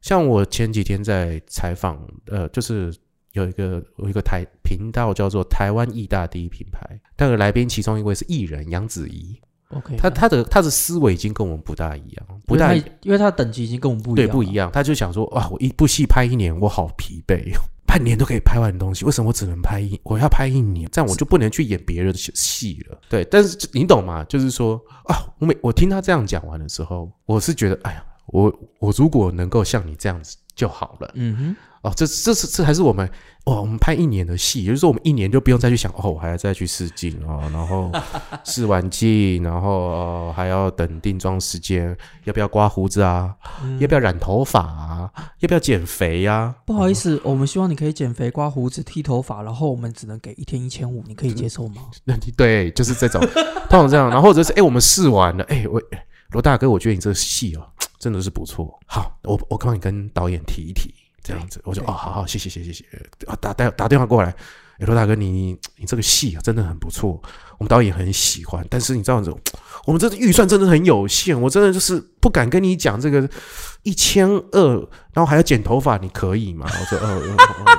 [0.03, 2.95] 像我前几天在采访，呃，就是
[3.33, 9.41] 有一个有一个台频道叫做台湾艺大第一品牌，那个来宾其中一位是艺人杨子怡
[9.71, 14.53] ，，OK，他他的他的思维已经跟我们不大一样，不大因为他因为他的等级已经跟我们不一样，对不一。
[14.53, 17.61] 样，他就想说哇，我一部戏拍一年，我好疲惫哦。
[17.87, 19.99] 半年都可以拍完的东西，为什么我只能拍一？
[20.03, 23.01] 我要拍一年，这样我就不能去演别人的戏了。
[23.09, 24.25] 对，但是你懂吗？
[24.25, 31.11] 就是说啊，我每我听他这样讲完的时候，我是觉得，哎呀，我我如果能够像你这样子就好了。
[31.15, 33.07] 嗯哼，哦，这这是这还是我们
[33.45, 37.93] 哦，我们拍一年的戏，也就是说我们一年就不用再去想哦，我还要再去试镜哦，然后
[38.43, 43.37] 试完镜，然后、哦、还要等定妆时间，要不要刮胡子啊？
[43.63, 45.11] 嗯要不要染头发啊？
[45.41, 51.83] 要不要减肥呀、不好意思，我们希望你可以减肥、刮胡子、剃头发，然后我们只能给一天一千五，你可以接受吗？
[52.05, 53.21] 那你对，就是这种，
[53.69, 57.67] 通常这样，然后或者是哎、我们试完了，哎、我哎罗大哥，我觉得你这个戏哦，
[57.99, 64.31] 真的是不错，好，我我帮你跟导演提一提，这样子，我就哦，好好，谢谢谢谢谢谢，啊打打打电话过来，
[64.79, 67.21] 哎、罗大哥，你你这个戏啊真的很不错，
[67.59, 69.41] 我们导演很喜欢，但是你知道这种，
[69.87, 73.29] 我们这个预算真的很有限，我真的就是不敢跟你讲这个
[73.83, 76.67] 一千二，然后还要剪头发，你可以吗？
[76.69, 77.09] 我说呃。
[77.09, 77.77] 呃呃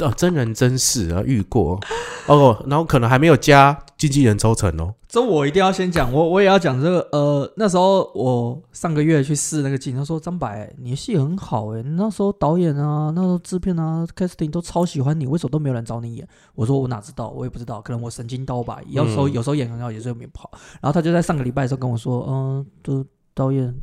[0.00, 1.78] 哦，真人真事啊，遇过
[2.26, 4.94] 哦，然后可能还没有加经纪人抽成哦。
[5.08, 7.00] 这我一定要先讲，我我也要讲这个。
[7.12, 16.28] 呃，那时候我上个月去试那个镜，他说张柏，你的戏很好诶，你那时候导演啊，那时候制片啊，casting 都超喜欢你，为什么都没有人找你演？
[16.54, 18.80] 我说我哪知道，我也不知道，可能我神经刀吧。
[18.88, 20.50] 有时候、嗯有时候演很好，有时候演不好。
[20.82, 23.74] 然后他就在上个礼拜的时候跟我说，嗯、的导演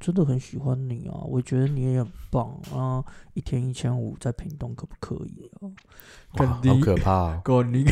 [0.00, 5.68] 真的很喜欢你啊，我觉得你也很棒啊，一天一千五在屏东可不可以啊？
[6.38, 7.40] 哇，好可怕、哦！
[7.44, 7.84] 哥，你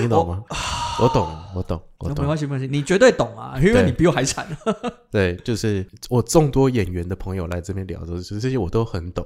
[0.00, 0.42] 你懂吗？
[1.00, 2.16] 我懂，我懂，我懂。
[2.18, 4.46] 没关系，没关系，你绝对懂啊，因为你比我还惨。
[5.12, 9.24] 对，就是我众多演员的朋友来这边聊的时候，就是这些我都很懂，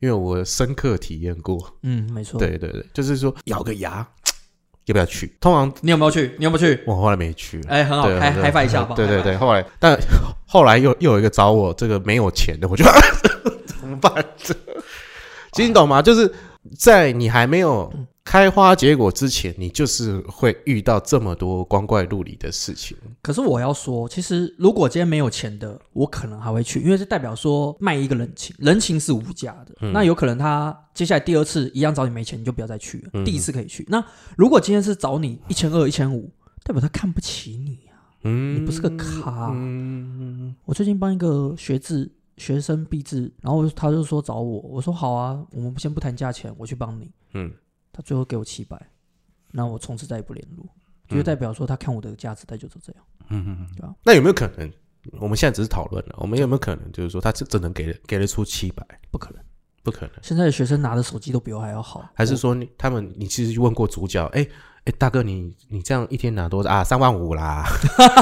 [0.00, 1.76] 因为我深刻体验过。
[1.82, 2.38] 嗯，没错。
[2.38, 4.06] 对对对，就是说咬个牙，
[4.86, 5.32] 要不要去？
[5.40, 6.34] 通常你有没有去？
[6.38, 6.80] 你有没有去？
[6.86, 7.60] 我后来没去。
[7.68, 8.94] 哎，很好，嗨嗨发一下吧。
[8.96, 9.98] 对对对，后来但
[10.46, 12.84] 后来又又有一个找我这个没有钱的，我就
[13.66, 14.12] 怎么办？
[14.42, 14.54] 这
[15.52, 16.00] 其实你懂吗？
[16.02, 16.32] 就是
[16.76, 17.92] 在你还没有
[18.24, 22.96] 开花结果之前，你就是会遇到这么多光怪陆离的事情。
[23.20, 29.74] 可是我要说，其实如果今天没有钱的，我可能还会去，因为这代表说卖一个人情，人情是无价的。
[29.80, 33.10] 嗯那有可能他接下来第二次一样找你没钱，你就不要再去了。
[33.14, 33.84] 嗯第一次可以去。
[33.88, 34.02] 那
[34.36, 36.30] 如果今天是找你一千二、一千五，
[36.62, 37.98] 代表他看不起你啊。
[38.22, 47.10] 嗯，你不是个咖嗯，我最近帮一个学制学生毕制，然后他就说找我，我说好啊，我们先不谈价钱，我去帮你。
[47.34, 47.52] 嗯，
[47.92, 48.80] 他最后给我七百，
[49.50, 50.66] 那我从此再也不联络，
[51.08, 53.04] 就代表说他看我的价值他就是这样。
[53.28, 53.94] 嗯嗯嗯。
[54.04, 54.70] 那有没有可能？
[55.20, 58.86] 我们现在只是讨论了，我们有没有可能就是说他只只能给给得出七百？
[59.10, 59.42] 不可能，
[59.82, 60.12] 不可能。
[60.22, 64.24] 现在的学生拿的手机都比我还要好，还是说你他们你其实问过主角？
[64.26, 64.46] 哎
[64.84, 66.82] 哎，大哥你你这样一天拿多少啊？
[66.82, 67.64] 三万五啦，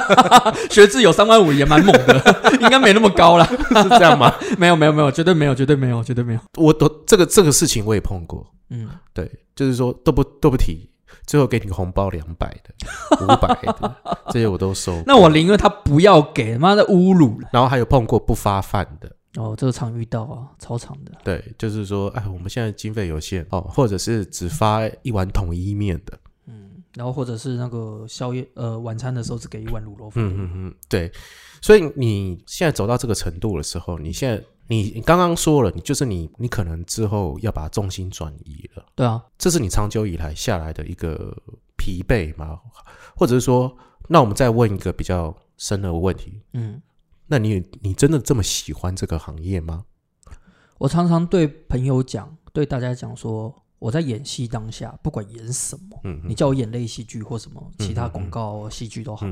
[0.70, 2.22] 学制有三万五也蛮猛的，
[2.60, 3.46] 应该没那么高啦。
[3.82, 4.34] 是这样吗？
[4.58, 6.40] 没有没有没有，绝对没有，绝对没有，绝对没有。
[6.58, 10.90] 我都这个这个事情我也碰过，嗯，对，就是说都不都不提，
[11.26, 13.48] 最后给你个红包两百的、五百
[13.80, 13.96] 的，
[14.28, 15.02] 这些我都收。
[15.06, 17.40] 那我宁愿他不要给，妈的侮辱。
[17.50, 21.12] 然后还有碰过不发饭的，哦，这个常遇到啊，超常的。
[21.24, 26.29] 对，就是说，哎，我们现在经费有限哦，或者是只发一碗统一面的，嗯，
[26.94, 30.24] 然后或者是那个宵夜呃晚餐的时候只给一碗卤肉饭。
[30.24, 31.11] 嗯嗯嗯，对。
[31.62, 41.37] 所以你现在走到这个程度的时候，你现在你你刚刚说了，你就是你你可能之后要把重心转移了，对啊，这是你长久以来下来的一个
[41.76, 42.59] 疲惫吗？
[43.14, 43.76] 或者是说，
[44.09, 46.81] 那我们再问一个比较深的问题，嗯，
[47.26, 49.85] 那你你真的这么喜欢这个行业吗？
[50.79, 59.26] 我常常对朋友讲，对大家讲说，我在演戏当下，不管演什么，嗯你叫我演类戏剧或什么其他广告、戏剧都好，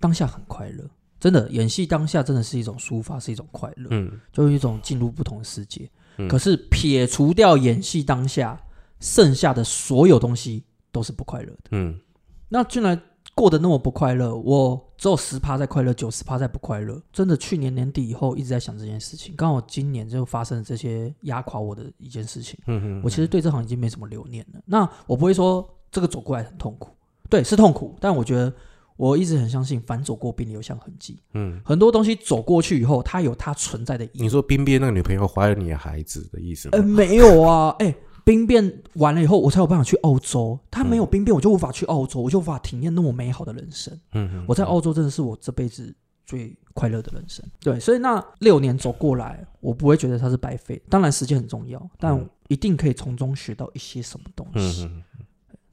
[0.00, 0.88] 当下很快乐。
[1.20, 5.90] 真的，演戏当下真的是一种抒发，是一种快乐，嗯就是一种进入不同的世界。
[6.16, 8.58] 嗯可是撇除掉演戏当下，
[9.00, 11.70] 剩下的所有东西都是不快乐的。
[11.72, 12.00] 嗯
[12.48, 13.00] 那既然
[13.34, 17.02] 过得那么不快乐，我只有十趴在快乐，九十趴在不快乐。
[17.12, 22.58] 真的，去年年底以后一直在想这件事情，刚好今年就发生了这些压垮我的一件事情。
[22.66, 24.60] 嗯嗯，我其实对这行已经没什么留念了。
[24.64, 26.90] 那我不会说这个走过来很痛苦，
[27.28, 28.52] 对，是痛苦，但我觉得
[28.96, 31.18] 我一直很相信，反走过必留下痕迹。
[31.32, 34.22] 嗯，很多东西走过去以后，它有它存在的意义。
[34.22, 36.78] 你说冰冰那个女朋友怀了你的孩子的意思吗？
[36.78, 37.92] 呃，没有啊，哎、
[38.24, 40.58] 兵变完了以后，我才有办法去澳洲。
[40.70, 43.92] 他没有兵变，我就无法去澳洲，我就无法体验那么美好的人生。
[44.12, 47.44] 嗯嗯，我在澳洲真的是我这辈子最快乐的人生。
[47.60, 50.80] 对，所以那六年走过来，我不会觉得它是白费。
[50.88, 54.90] 当然时间很重要，但嗯一定可以从中学到一些什么东西。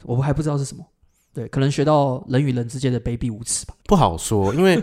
[0.04, 0.86] 我还不知道是什么。
[1.34, 3.74] 对，可能学到人与人之间的卑鄙无耻吧。
[3.86, 4.76] 不好说，因为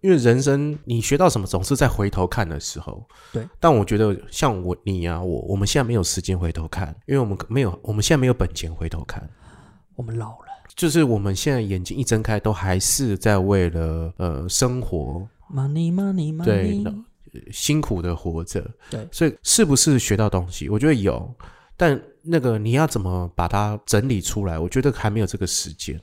[0.00, 3.04] 因为人生你学到什么，总是在回头看的时候。
[3.32, 9.28] 对，但我觉得像我你啊，我我们现在没有时间回头看，因为我们没有我们现在没有本钱回头看。
[9.94, 17.04] 我们老了，就是我们现在眼睛一睁开，都还是在为了呃生活，money money 对 money。
[17.52, 20.70] 辛苦的活着，对所以是不是学到东西？
[20.70, 21.30] 我觉得有，
[21.76, 24.58] 但那个你要怎么把它整理出来？
[24.58, 26.00] 我觉得还没有这个时间。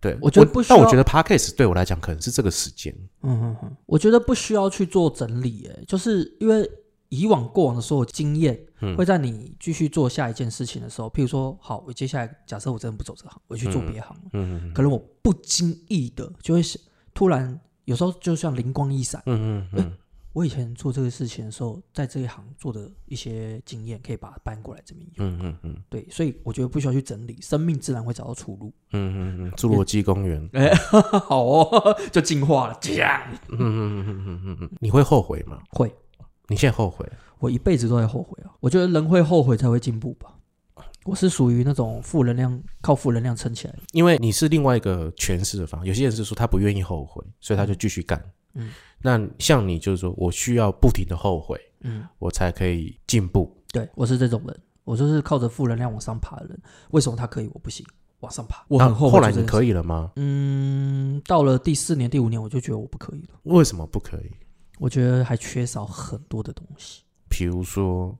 [0.00, 2.94] 对，我觉得不需要但我觉得 podcast 对我来讲可能是这个时间。
[3.22, 6.70] 嗯嗯嗯，我觉得不需要去做整理，哎，就是因为
[7.08, 16.80] 以往过往的所有经验，嗯会在你继续做下一件事情的时候，譬如说，好，我接下来假设我真的不走这行，我去做别行了，嗯可能我不经意的就会想，
[17.12, 19.92] 突然有时候就像灵光一闪，嗯嗯嗯
[20.38, 25.26] 我以前做这个事情的时候，在这一行做的一些经验，可以把它搬过来这边用。
[25.26, 28.72] 嗯嗯嗯对，所以我觉得不需要去整理，生命自然会找到出路。
[28.92, 30.48] 嗯嗯嗯，侏罗纪公园。
[30.52, 30.72] 哎、
[31.26, 35.60] 好哦，就进化了，这样嗯嗯嗯嗯嗯嗯嗯，你会后悔吗？
[35.72, 35.92] 会。
[36.46, 37.04] 你现在后悔？
[37.40, 38.54] 我一辈子都在后悔啊！
[38.60, 40.36] 我觉得人会后悔才会进步吧。
[41.04, 43.74] 我是属于那种负能量，靠负能量撑起来。
[43.92, 48.22] 因为你是另外一个诠释的方法，有些人是说他不愿意后悔，所以他就继续干。
[48.58, 53.56] 嗯，那像你就是说我需要不停的后悔，嗯，我才可以进步。
[53.72, 56.60] 对我是这种人，我就是靠着负能量往上爬的人。
[56.90, 57.86] 为什么他可以，我不行？
[58.20, 59.12] 往上爬，我那很后悔。
[59.12, 59.68] 后来你可以？
[59.68, 60.10] 以了吗？
[60.16, 63.38] 嗯，到了第四年、第五年，我就觉得我不可以了。
[63.44, 64.30] 为什么不可以？
[64.78, 68.16] 我觉得还缺少很多的东西，比如说，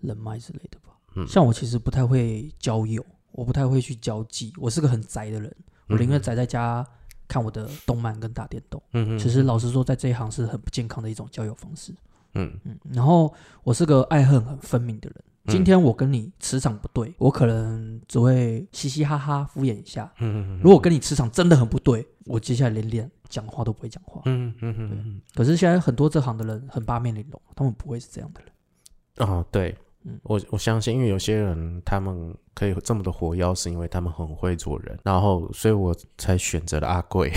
[0.00, 0.94] 人脉之类的吧。
[1.16, 5.56] 嗯像我其实不太会交友，我不太会去交际，我是个很宅的人，
[5.88, 6.86] 我宁愿宅在家
[7.28, 8.82] 看我的动漫跟打电动。
[8.94, 11.92] 嗯嗯其实老实说，在这一行是很不健康的一种交友方式。
[12.34, 15.16] 嗯嗯，然后我是个爱恨很分明的人。
[15.18, 20.12] 嗯今天我跟你磁场不对，我可能只会嘻嘻哈哈敷衍一下。
[20.18, 24.20] 嗯嗯如果跟你磁场真的很不对，我接下来连连讲话都不会讲话。
[24.26, 29.26] 嗯嗯嗯嗯可是现在很多这行的人很八面玲珑，他们不会是这样的人。
[29.26, 37.30] 啊，哦，对嗯，我我相信，因为有些人他们可以这么的活跃，是因为他们很会做人，然后所以我才选择了阿贵。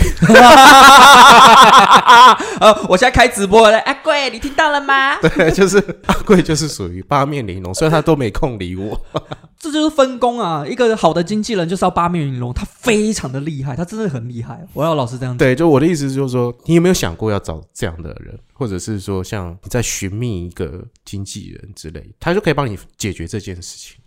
[2.58, 5.20] 呃， 我现在开直播了，阿贵，你听到了吗？
[5.20, 9.00] 对，就是阿贵就是属于八面玲珑，虽然他都没空理我。
[9.60, 10.66] 这就是分工啊！
[10.66, 14.66] 一个好的经纪人就是要八面玲珑，他非常的厉害，他真的很厉害。
[14.72, 15.38] 我要老实这样讲。
[15.38, 24.01] 对，就我的意思就是说，你有没有想过要找这样的人，或者是说像你在寻觅一个经纪人之类，他就可以帮你解决这件事情。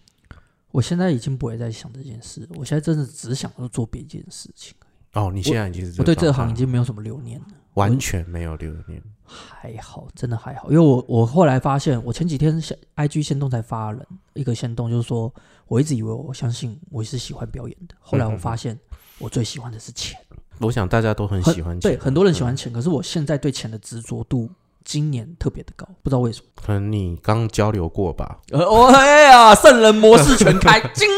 [0.76, 4.76] 我现在已经不会再想这件事，我现在真的只想要做别一件事情。
[5.14, 9.02] 哦，你现在已经是这我对这行已经没有什么留念了，完全没有留念。
[9.24, 10.70] 还好，真的还好。
[10.70, 15.34] 因为我我后来发现，我前几天下 IG 先动才发人一个先动，就是说
[15.68, 18.78] 我一直以为我相信我是喜欢表演的，后来我发现
[19.18, 20.20] 我最喜欢的是钱。
[20.60, 24.52] 我想大家都很很喜欢钱，对很多人喜欢钱，可是我现在对钱的执着度
[24.86, 26.48] 今年特别的高，不知道为什么。
[26.56, 28.40] 可能你刚交流过吧？
[28.52, 31.10] 呃，哦哎呀，圣人模式全开， 金。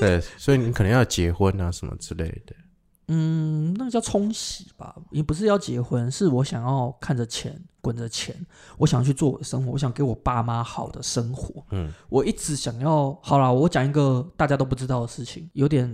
[0.00, 2.54] 对，所以你可能要结婚啊什么之类的。
[3.08, 8.34] 嗯，那个叫冲洗吧，也不是要结婚，是我想要看着钱滚着钱，
[8.78, 11.64] 我想要去做我的生活，我想给我爸妈好的生活。
[11.70, 15.88] 嗯我一直想要，好啦，我讲一个大家都不知道的事情，有点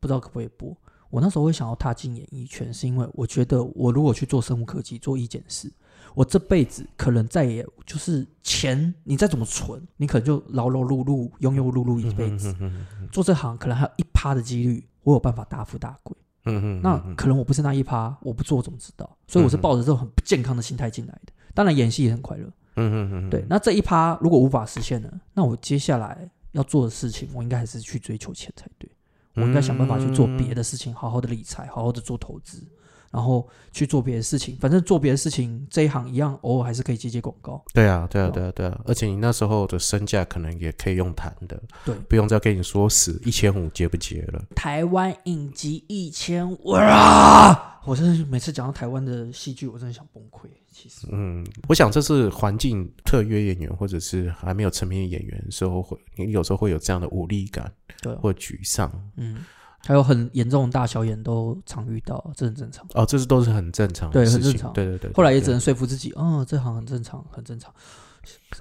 [0.00, 0.76] 不知道可不可以播。
[1.08, 5.72] 我那时候会想要踏进演艺圈，是因为我觉得我如果去做生物科技、做医检师，
[6.14, 12.54] 我这辈子可能再也就是钱，你再怎么存，你可能就劳劳碌碌、庸庸碌碌一辈子。
[12.60, 16.16] 嗯做这行可能还有一趴的几率，我有办法大富大贵。
[16.44, 19.16] 嗯嗯，那可能我不是那一趴，我不做我怎么知道？
[19.26, 21.32] 所以我是抱着这种很不健康的心态进来的。
[21.54, 22.46] 当然演戏也很快乐，
[22.76, 23.44] 嗯嗯嗯，对。
[23.48, 28.90] 那这一趴如果无法实现呢，那我接下来要做的事情，我应该还是去追求钱才对。
[29.34, 32.66] 我应该想办法去做别的事情，好好的理财，好好的做投资，
[33.10, 34.56] 然后去做别的事情。
[34.60, 37.62] 反正做别的事情，这一行一样，偶尔还是可以接接广告。
[37.72, 44.44] 对啊，对啊，对啊，对啊，而且你那时候的身价可能也可以用谈的，对，不用再跟你说死一千五结不结了。
[44.54, 47.80] 台湾影集一千五啊！
[47.86, 50.48] 我真的每次讲到台湾的戏剧，我真的想崩溃。
[50.70, 57.70] 其实，嗯，我想这是环境特约演员或者是还没有成名的演员的时候会，你有时候会有这样的无力感
[58.02, 58.90] 对啊，或沮丧。
[59.16, 59.44] 嗯，
[59.86, 62.86] 还有很严重的大小眼都常遇到，这很正常。
[62.94, 64.42] 哦，这是都是很正常的对事情。
[64.42, 65.10] 很正常对对对。
[65.10, 67.72] 对后来也只能说服自己，嗯，这行很正常，很正常。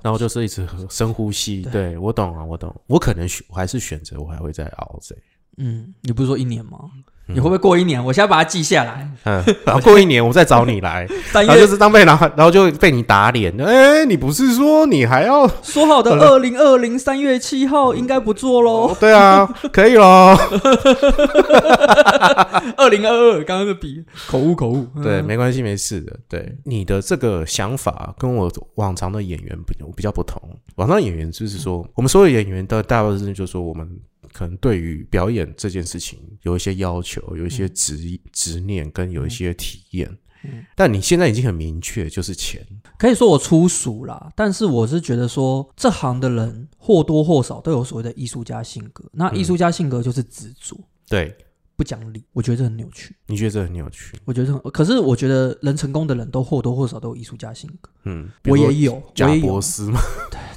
[0.02, 1.62] 然后就是一直喝深呼吸。
[1.64, 2.74] 对对我懂啊，我懂。
[2.88, 5.16] 我可能选，我还是选择，我还会再熬这。
[5.58, 6.90] 嗯，你不是说一年吗？
[7.30, 8.04] 嗯你会不会过一年？
[8.04, 9.08] 我现在把它记下来。
[9.26, 13.56] 嗯，然后过一年我再找你来， 三然后就是当被然后然后就被你打脸。
[13.62, 15.48] 哎，你不是说你还要？
[15.62, 18.96] 说好的二零二零三月七号应该不做喽。
[19.00, 20.36] 对啊，可以咯。
[22.78, 24.88] 二零二二刚刚的比口误口误。
[25.04, 26.18] 对，嗯没关系，没事的。
[26.28, 30.42] 对，你的这个想法跟我往常的演员不比较不同。
[30.76, 33.88] 往常演员就是说，我们所有演员的大部分就是说，我们
[34.34, 37.98] 可能对于表演这件事情有一些要求，有一些执
[38.32, 40.08] 执念，跟有一些体验。
[40.44, 42.66] 嗯但你现在已经很明确，就是钱。
[42.98, 49.04] 可以说我粗俗啦，但是我是觉得说，这行的人或多或少都有所谓的艺术家性格。
[49.12, 51.36] 那嗯艺术家性格就是执着、对，
[51.80, 53.16] 不讲理，我觉得这很扭曲。
[53.26, 54.20] 你觉得这很扭曲？
[54.26, 57.90] 我觉得这很，可是我觉得能成功的人都或多或少都有艺术家性格。
[58.04, 60.02] 嗯，我也有，我贾也有博，士嘛。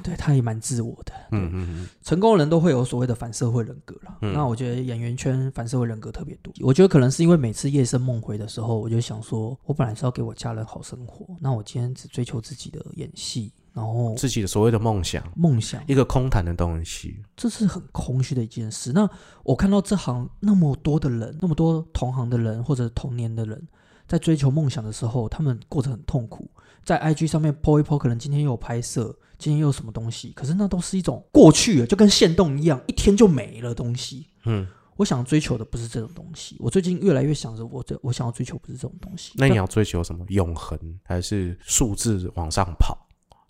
[0.02, 1.12] 对他也蛮自我的。
[1.30, 4.18] 嗯嗯嗯，成功的人都会有所谓的反社会人格啦。
[4.22, 6.52] 嗯那我觉得演员圈反社会人格特别多。
[6.58, 17.22] 我觉得可能是因为每次夜深梦回的时候，我就想说，我本来是要给我家人好生活，那我今天只追求自己的演戏，然后自己的所谓的梦想，梦想，一个空谈的东西。
[17.36, 18.92] 这是很空虚的一件事。
[18.92, 19.08] 那
[19.44, 23.66] 我看到这行那么多的人，那么多同行的人或者同年的人，
[24.06, 26.50] 在追求梦想的时候，他们过得很痛苦。
[26.84, 34.26] 在 IG 上面 po 一 po，可能今天又有拍摄，今天又有什么东西，可是那都是一种过去了，就跟现动一样，一天就没了东西。
[34.44, 34.66] 嗯，
[34.96, 36.56] 我想追求的不是这种东西。
[36.58, 39.32] 我最近越来越想着，我这我想要追求不是这种东西。
[39.36, 40.26] 那你要追求什么？
[40.28, 42.98] 永恒还是数字往上跑？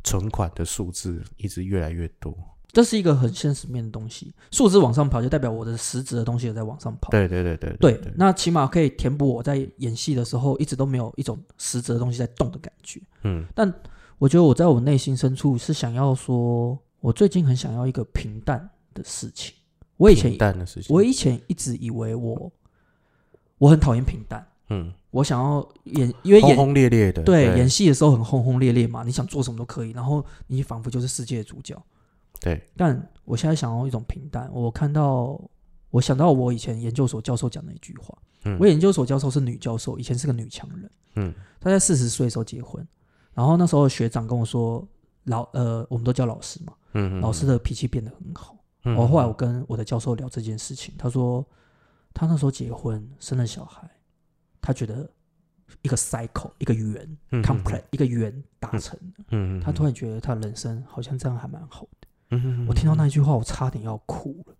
[0.05, 2.37] 存款的数字一直越来越多。
[2.73, 7.11] 这是一个很现实面的东西，数字往上跑，就代表我的实质的东西也在往上跑。
[7.11, 12.99] 对对对对对，那起码可以填补我在演戏的时候一直都没有一种实质的东西在动的感觉。
[13.25, 13.71] 嗯但
[14.17, 19.55] 我觉得我在我内心深处是想要说，我最近很想要一个平淡的事情。
[19.99, 20.95] 我以前平淡的事情。
[20.95, 22.51] 我以前一直以为我
[23.59, 27.23] 我很讨厌平淡，嗯，我想要演，因为演轰轰烈烈的。
[27.23, 31.81] 对演戏的时候很轰轰烈烈嘛，你想做什么都可以，然后你仿佛就是世界的主角。
[32.41, 34.51] 对，但我现在想要一种平淡。
[34.53, 35.41] 我看到，
[35.91, 38.19] 我想到我以前研究所教授讲的一句话。
[38.45, 40.91] 嗯我研究所教授是女教授，以前是个女强人。
[41.15, 42.85] 嗯她在四十岁的时候结婚，
[43.35, 44.85] 然后那时候学长跟我说，
[45.25, 48.57] 老呃，我们都叫老师嘛，嗯，老师的脾气变得很好。
[48.85, 48.97] 嗯。
[48.97, 51.47] 我后来我跟我的教授聊这件事情，他说
[52.13, 53.89] 他那时候结婚生了小孩，
[54.63, 55.07] 他觉得
[55.83, 58.99] 一个 cycle 一个圆嗯 complete 一个圆达成
[59.61, 62.39] 他突然觉得他人生好像这样还蛮好的。
[62.67, 64.55] 我听到那一句话，我差点要哭了。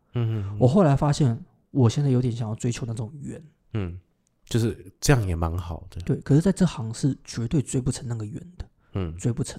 [0.59, 3.43] 我后来发现，我现在有点想要追求那种圆，
[3.73, 3.99] 嗯，
[4.45, 5.99] 就是这样也蛮好的。
[6.03, 6.21] 对。
[6.21, 9.59] 可是，在这行是绝对追不成那个圆的，嗯追不成，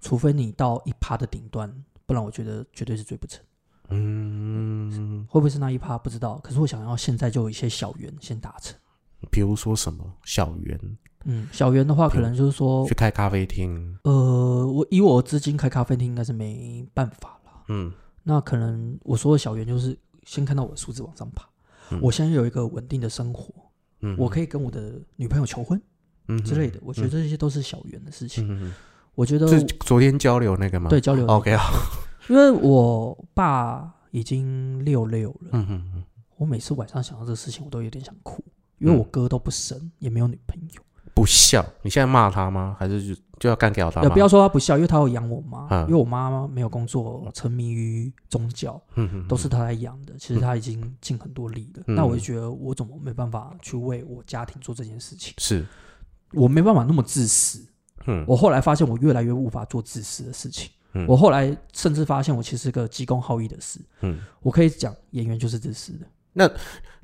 [0.00, 1.72] 除非你到一趴的顶端，
[2.04, 3.44] 不然我觉得绝对是追不成。
[3.90, 6.38] 嗯，会不会是那一趴不知道？
[6.38, 8.76] 可是我想要现在就有一些小圆先达成。
[9.30, 10.78] 比如说什么小圆，
[11.24, 13.96] 嗯，小圆的话，可能就是说去，开咖啡厅。
[14.04, 17.64] 呃，我以我资金开咖啡厅应该是没办法了。
[17.68, 17.92] 嗯
[18.24, 21.48] 那可能我说的小圆就是先看到我的数字往上爬。
[21.90, 23.52] 嗯我现在有一个稳定的生活，
[24.00, 25.80] 嗯，我可以跟我的女朋友求婚
[26.28, 26.78] 嗯之类的。
[26.82, 28.72] 我觉得这些都是小圆的事情。
[29.14, 30.88] 我觉得是昨天交流那个吗？
[30.88, 31.74] 对交流的 OK 好。
[32.28, 36.04] 因为我爸已经六六了，嗯嗯嗯，
[36.36, 38.42] 我每次晚上想到这个事情，我都有点想哭，
[38.82, 40.82] 因为我哥都不生，也没有女朋友。
[41.14, 42.74] 不孝，你现在骂他吗？
[42.78, 48.80] 还是就就要干掉他不要说他不孝，因为他有养我妈，嗯因为我妈妈没有工作，沉迷于宗教，
[49.28, 50.14] 都是他来养的。
[50.18, 55.34] 其实他已经尽很多力了，嗯那我就觉得我怎么没办法去为我家庭做这件事情？
[55.36, 55.66] 是，
[56.32, 57.62] 我没办法那么自私。
[58.06, 60.70] 嗯我后来发现，我越来越无法做自私的事情。
[60.94, 63.78] 嗯我后来甚至发现，我其实是个急功好义的事。
[64.00, 64.18] 嗯。
[64.40, 66.56] 我可以讲，演员就是自私的。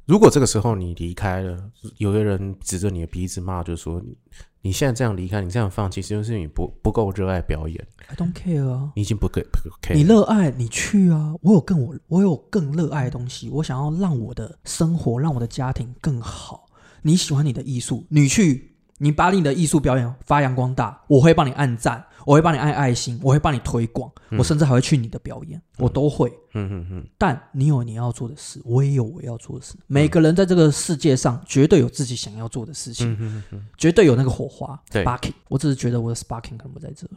[0.09, 4.17] 如果这个时候你离开了，有些人指着你的鼻子骂，就说你
[4.63, 9.93] 你现在这样离开，你这样放弃，就是你不不够热爱表演，I don't care 啊，你已经不给不 care。
[9.93, 11.35] 你热爱你去啊！
[11.43, 16.67] 我有更我我有更热爱的东西，我想要让我的生活，让我的家庭更好。
[17.03, 26.29] 你喜欢你的艺术，你去，你把你的艺术表演发扬光大，我会帮你按赞，我会帮你按爱心，我会帮你推广，我甚至还会去你的表演，我都会。
[26.55, 29.75] 嗯嗯嗯，但你有你要做的事，我也有我要做的事。
[29.87, 35.35] 每个人在这个世界上绝对有自己想要做的事情，嗯绝对有那个火花对 sparking。
[35.49, 37.13] 我只是觉得我的 sparking 可能不在这了。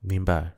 [0.00, 0.52] 明白。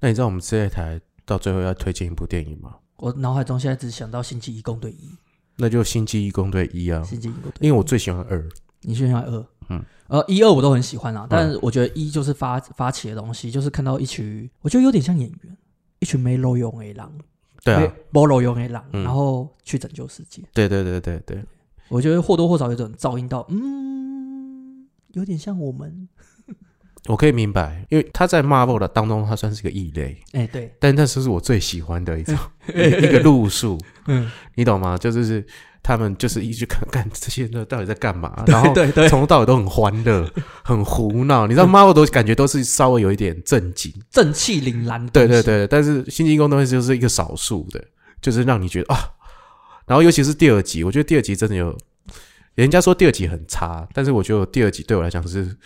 [0.00, 2.76] 那你知道我们这一台到最后要推荐一部电影吗？
[2.96, 5.06] 我脑海中现在只想到《星际义工队一》，
[5.56, 8.48] 那就《星际义工队一》啊《，星际义工队》，因为我最喜欢二。
[8.80, 15.56] 你喜欢二，嗯，呃，一二我都很喜欢啦，但是我觉得一就是发发起的东西，就是看到一群，我觉得有点像演员，
[16.00, 17.12] 一群没路用的狼，
[17.62, 19.04] 对啊，没路用的狼，嗯。
[19.04, 20.42] 然后去拯救世界。
[20.54, 21.44] 对对对对对，
[21.88, 26.08] 我觉得或多或少有种噪音到，嗯，有点像我们，
[27.06, 32.36] 我可以明白，因为他在 Marvel 的当中，他算是个异类，哎、对，但那是我最喜欢的一种
[32.74, 34.98] 一个路数，嗯，你懂吗？
[34.98, 35.46] 就是是
[35.82, 40.30] 他们就是一直看看这些人到底在干嘛，然后对对，从头到尾都很欢乐，
[40.62, 41.46] 很胡闹。
[41.46, 47.82] 你知道 Marvel 都感觉都是稍微有一点正经，正气凛然的，对对，对，但是《星际工队》就是一个少数的，
[48.20, 49.00] 就是让你觉得啊，
[49.86, 51.74] 然后尤其是第二集，我觉得第二集真的有
[52.54, 55.56] 人家说第二集很差，但是我觉得第二集对我来讲是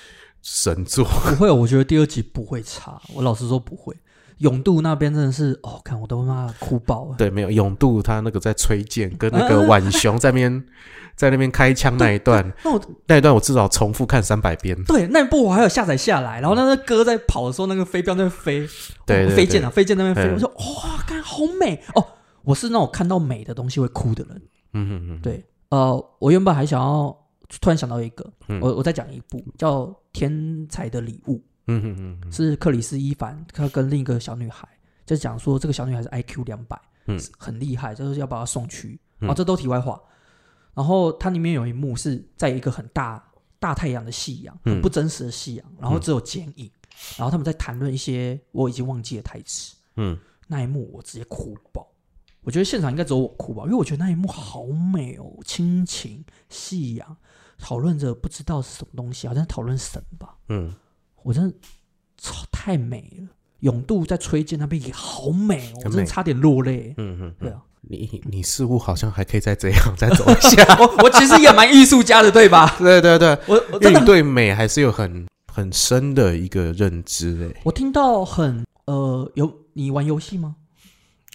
[0.43, 1.05] 神作。
[1.05, 3.01] 不会，我觉得第二集不会差。
[3.15, 3.97] 我老实说不会。
[4.39, 7.15] 永渡那边真的是，哦，看我都妈哭爆了。
[7.17, 10.65] 对，没有永渡他那个在吹剑，跟那个浣熊在那边
[11.15, 14.77] 在那边开枪那一段，那我那一段我至少重复看三百遍。
[14.85, 18.67] 对那一部我还有下载下来，然后那个歌在跑的时候，那个飞镖在那飞，
[19.07, 22.05] 对飞剑啊，飞剑那边飞，嗯我说哇，看好美哦！
[22.43, 24.43] 我是那种看到美的东西会哭的人。
[24.73, 27.17] 嗯嗯嗯，对，呃，我原本还想要
[27.61, 29.83] 突然想到一个，嗯我我再讲一部叫
[30.13, 34.69] 《天才的礼物嗯嗯嗯嗯》，是克里斯伊凡他跟另一个小女孩，
[35.07, 38.99] 就讲说这个小女孩是 IQ 两百，嗯很厉害，就是要把她送去。
[39.21, 40.01] 嗯哦，这都题外话。
[40.75, 43.23] 然后它里面有一幕是在一个很大
[43.59, 46.71] 大太阳的夕阳，很嗯不真实的夕阳，然后只有剪影，
[47.17, 49.77] 然后他们在谈论一些我已经忘记的台词。
[49.97, 51.87] 嗯那一幕我直接哭爆。
[52.41, 57.17] 我觉得现场应该只有我哭吧，因为我觉得那一幕好美哦，亲情、夕阳，
[57.63, 60.35] 讨论着不知道是什么东西，好像讨论神吧。
[60.49, 60.75] 嗯，
[61.23, 61.57] 我真的
[62.19, 63.29] 超太美了，
[63.61, 66.93] 永渡在崔健那边也好美哦，我真的差点落泪。
[66.99, 70.65] 嗯嗯嗯，对啊，你你似乎好像还可以再这样再走一下。
[70.83, 72.75] 我我其实也蛮艺术家的，对吧？
[72.81, 77.61] 对对对，我我真的因为你对美还是有很很深的一个认知诶。
[77.65, 80.57] 我听到很呃，有你玩游戏吗？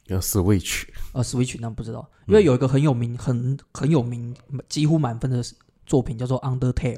[0.07, 4.35] 有 Switch，呃，Switch 那不知道，嗯因为有一个很有名、很很有名、
[4.69, 5.43] 几乎满分的
[5.87, 6.95] 作品叫做《Undertale》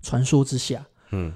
[0.00, 0.84] 传说之下。
[1.12, 1.32] 嗯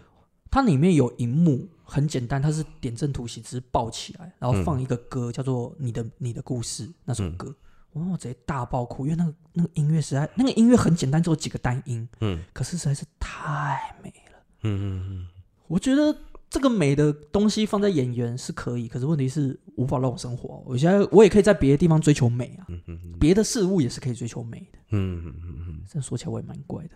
[0.50, 7.54] 它里面有一幕很简单，它是点阵图形，只是抱起来，然后嗯放一个歌，叫做《你的你的故事》那首歌。
[7.92, 14.38] 哇，我直接大爆哭，因为那个那个音乐实在，那个音乐很简单，只有几个单音，嗯可是实在是太美了。
[14.62, 15.28] 嗯嗯嗯
[15.66, 16.16] 我觉得
[16.56, 20.62] 这个美的东西放在演员是可以，可是问题是无法让我生活。
[20.64, 24.78] 我现在我也可以在别的地方追求美啊，嗯嗯嗯别的事物也是可以追求美的。
[24.92, 26.90] 嗯嗯嗯嗯，这说起来我也蛮怪的，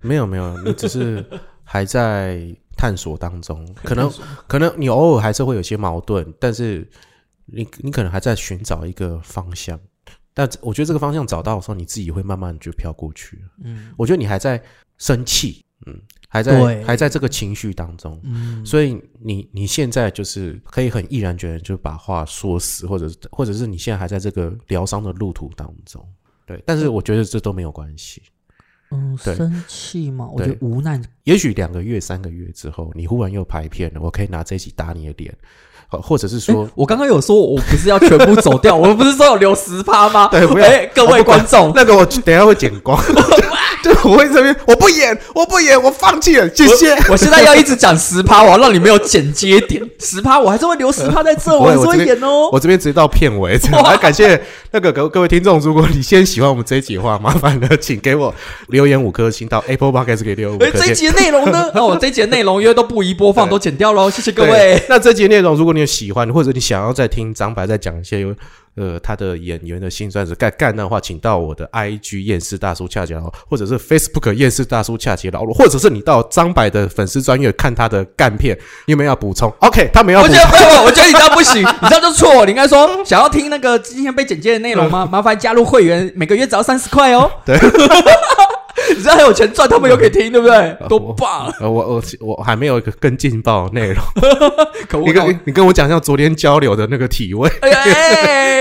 [0.00, 1.24] 没有没有，你只是
[1.62, 2.44] 还在
[2.76, 4.10] 探索当中，可能
[4.48, 6.84] 可能你偶尔还是会有些矛盾，但是
[7.46, 9.78] 你你可能还在寻找一个方向。
[10.36, 13.40] 但我觉得这个方向找到的时候，你自己会慢慢就飘过去。
[13.62, 14.60] 嗯我觉得你还在
[14.98, 15.96] 生气，嗯，
[16.34, 16.82] 还在对。
[16.82, 26.04] 还在这个情绪当中，嗯，所以你你现在就是可以很毅然决然就把话说死，或者是或者是你现在还在这个疗伤的路途当中，
[26.44, 26.60] 对。
[26.66, 28.20] 但是我觉得这都没有关系，
[28.90, 31.00] 嗯，生气嘛，我对觉得无奈。
[31.22, 35.32] 也许两个月、三个月之后，你忽然又拍片了，我可以拿这一集打你的脸，
[35.88, 40.28] 或或者是说，我刚刚有说我不是要全部走掉， 我不是说有留十趴吗？
[40.30, 43.00] 对不要哎各位观众，那个我等一下会剪光，
[43.82, 46.94] 对，我会这边我不演，我不演，我放弃了，谢谢。
[47.08, 49.82] 我现在要一直讲十趴，我要让你没有剪接点。
[50.00, 52.48] 十趴我还是会留十趴在这，我还是会演哦。
[52.52, 54.40] 我这边直接到片尾， 这样来感谢
[54.72, 58.34] 那个各各位听众，如果你先喜欢我们这一集的话，麻烦呢，请给我
[58.68, 60.86] 留言五颗星到 Apple Podcast 给留五哎，颗星。
[60.86, 61.70] 这一集的内容呢？
[61.74, 64.82] 那我这一集的内容因为都不宜播放，都剪掉喽，谢谢各位。
[64.88, 68.34] 那这集内容，如果你有喜欢，或者你想要再听张白再讲一些有
[68.76, 82.44] 呃他的演员的辛酸史干干的话，请到我的 IG 厌世大叔恰吉老，或者是 Facebook 厌世大叔恰吉老，或者是你到张白的粉丝专业看他的干片，你有没有要补充？OK，他们要我觉得我觉得你这样不行， 你这样就错。
[82.44, 85.06] 你应该说想要听那个今天被剪接的内容吗？
[85.10, 87.30] 麻烦加入会员，每个月只要三十块哦。
[87.46, 87.56] 对，
[88.94, 90.76] 你这样还有钱赚，他们又可以听，对不对？
[90.88, 91.52] 多棒！
[91.60, 94.02] 呃，我我我还没有一个更劲爆的内容，
[95.04, 97.50] 你跟你跟我讲一下昨天交流的那个体位，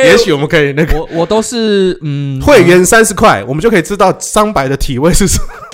[0.05, 5.45] 也许我们可以那个我我都是嗯，会员三十块，我们就可以知道张白的体位是什么。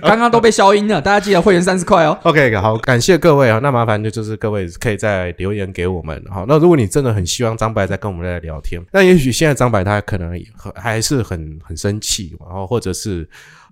[0.00, 2.16] 刚刚都被消音了，大家记得会员三十块哦。
[2.22, 3.58] OK，好，感谢各位啊。
[3.60, 6.22] 那麻烦就就是各位可以再留言给我们。
[6.30, 13.19] 好，那如果你真的很希望张白再跟我们来聊天，那也许现在张白他可能很还是很很生气，然后或者是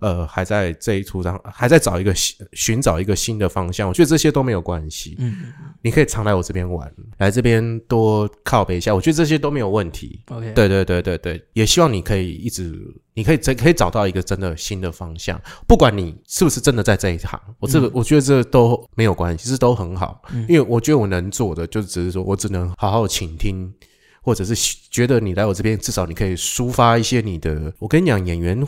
[0.01, 3.89] 呃还在这一途上还在找一个新寻找一个新的方向。
[3.89, 10.21] 我觉得这些都没有关系，嗯你可以常来我这边玩，来这边多靠背一下，我觉得这些都没有问题。
[10.29, 12.77] ，OK，对对对对对，也希望你可以一直，
[13.15, 23.73] 你可以真可以找到一个真的新的方向，不管你是不是真的在这一行，我这个、我觉得这都没有关系，其实都很好，因为我觉得我能做的就只是说我只能好好倾听。
[24.29, 24.55] 或者是
[24.91, 27.73] 觉得你来我这边，至少你可以抒发一些你的。
[27.79, 28.63] 我跟你讲，演员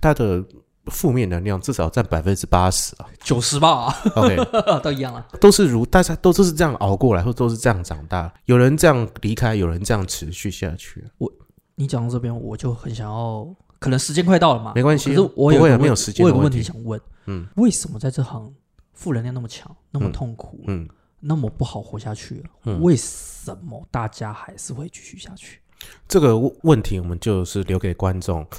[0.00, 0.44] 他的
[0.86, 3.06] 负面能量至少占百分之八十啊。
[3.22, 4.36] 九十吧，OK，
[4.82, 5.24] 都一样了。
[5.40, 8.34] 都是如大家都都是这样熬过来，或都是这样长大。
[8.46, 11.04] 有人这样离开，有人这样持续下去。
[11.18, 11.32] 我
[11.76, 13.46] 你讲到这边，我就很想要，
[13.78, 18.52] 可能时间快到了嘛，没关系可是我有不会啊个问没有时间我有个问题题想问，嗯为什么在这行
[18.92, 20.88] 负能量那么强，那么嗯痛苦，嗯，
[21.26, 22.44] 那么不好活下去了？
[22.64, 25.60] 嗯为什么大家还是会继续下去？
[26.08, 28.46] 这个问问题我们就是留给观众。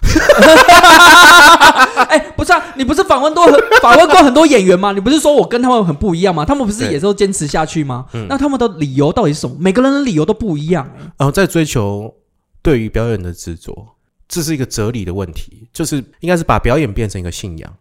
[2.09, 4.91] 哎、不是啊，你不是访问多很访问过很多演员吗？
[4.91, 6.45] 你不是说我跟他们很不一样吗？
[6.45, 8.05] 他们不是也是都坚持下去吗？
[8.13, 9.55] 嗯那他们的理由到底是什么？
[9.59, 12.13] 每个人的理由都不一样、哎，然后在追求
[12.61, 13.95] 对于表演的执着，
[14.27, 17.75] 这是一个哲理的问题，就是应该是把表演变成一个信仰，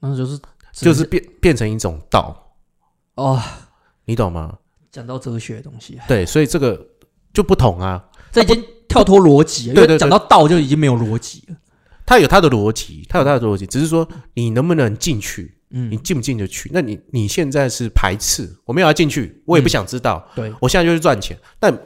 [0.00, 0.38] 那就是
[0.72, 2.52] 就是变变成一种道，
[3.16, 3.42] 哦，
[4.06, 4.56] 你懂吗？
[4.90, 6.88] 讲到哲学的东西，对，所以这个
[7.34, 8.02] 就不同啊，
[8.32, 11.56] 这已经跳脱逻辑了，对对对因为讲到道就已经没有逻辑了。
[12.06, 15.90] 他有他的逻辑，他有他的逻辑，只是说你能不能进去，嗯。
[15.90, 16.70] 你，进不进得去？
[16.72, 21.76] 那你你现在是排斥，我没有要进去，我也不想知道，对，我现在就是赚钱，但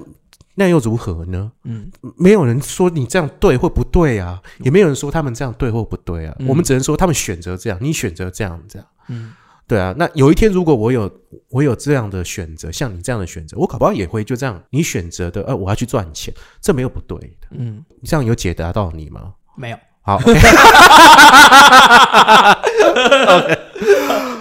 [0.55, 1.51] 那又如何呢？
[1.65, 6.47] 嗯，没有人说你这样对或不对啊，也没有人说他们这样对或不对啊，嗯。
[6.47, 9.33] 我们只能说他们选择这样，你选择这样这样，嗯，
[9.71, 9.95] 对啊。
[9.97, 11.09] 那有一天如果我有
[11.49, 19.35] 我有这样的选择，像你这样的选择，我搞不好也会就这样，你选择的，呃，我要去赚钱，这没有不对的，嗯，这样有解答到你吗？
[19.57, 19.77] 没有。
[20.03, 20.35] 好，OK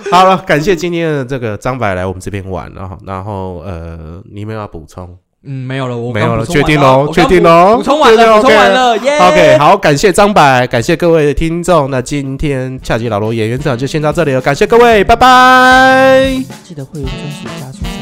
[0.09, 9.17] 好了，感谢今天的这个张白来我们这边玩，然后然后呃，你们要补充嗯，没有了，我没有了确定咯我刚确定喽补补充完了，补充完 OK 了，耶。
[9.19, 16.29] ？OK，好，感谢张白，感谢各位的听众，那今天恰吉老罗演员场就先到这里了，感谢各位，拜拜。
[16.63, 17.97] 记得会员专属加速三十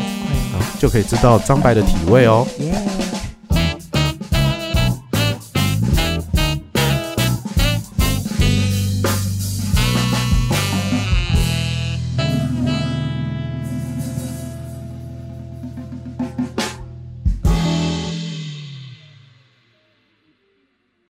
[0.52, 2.44] 块好，就可以知道张白的体位哦。
[2.44, 2.74] 哦，耶。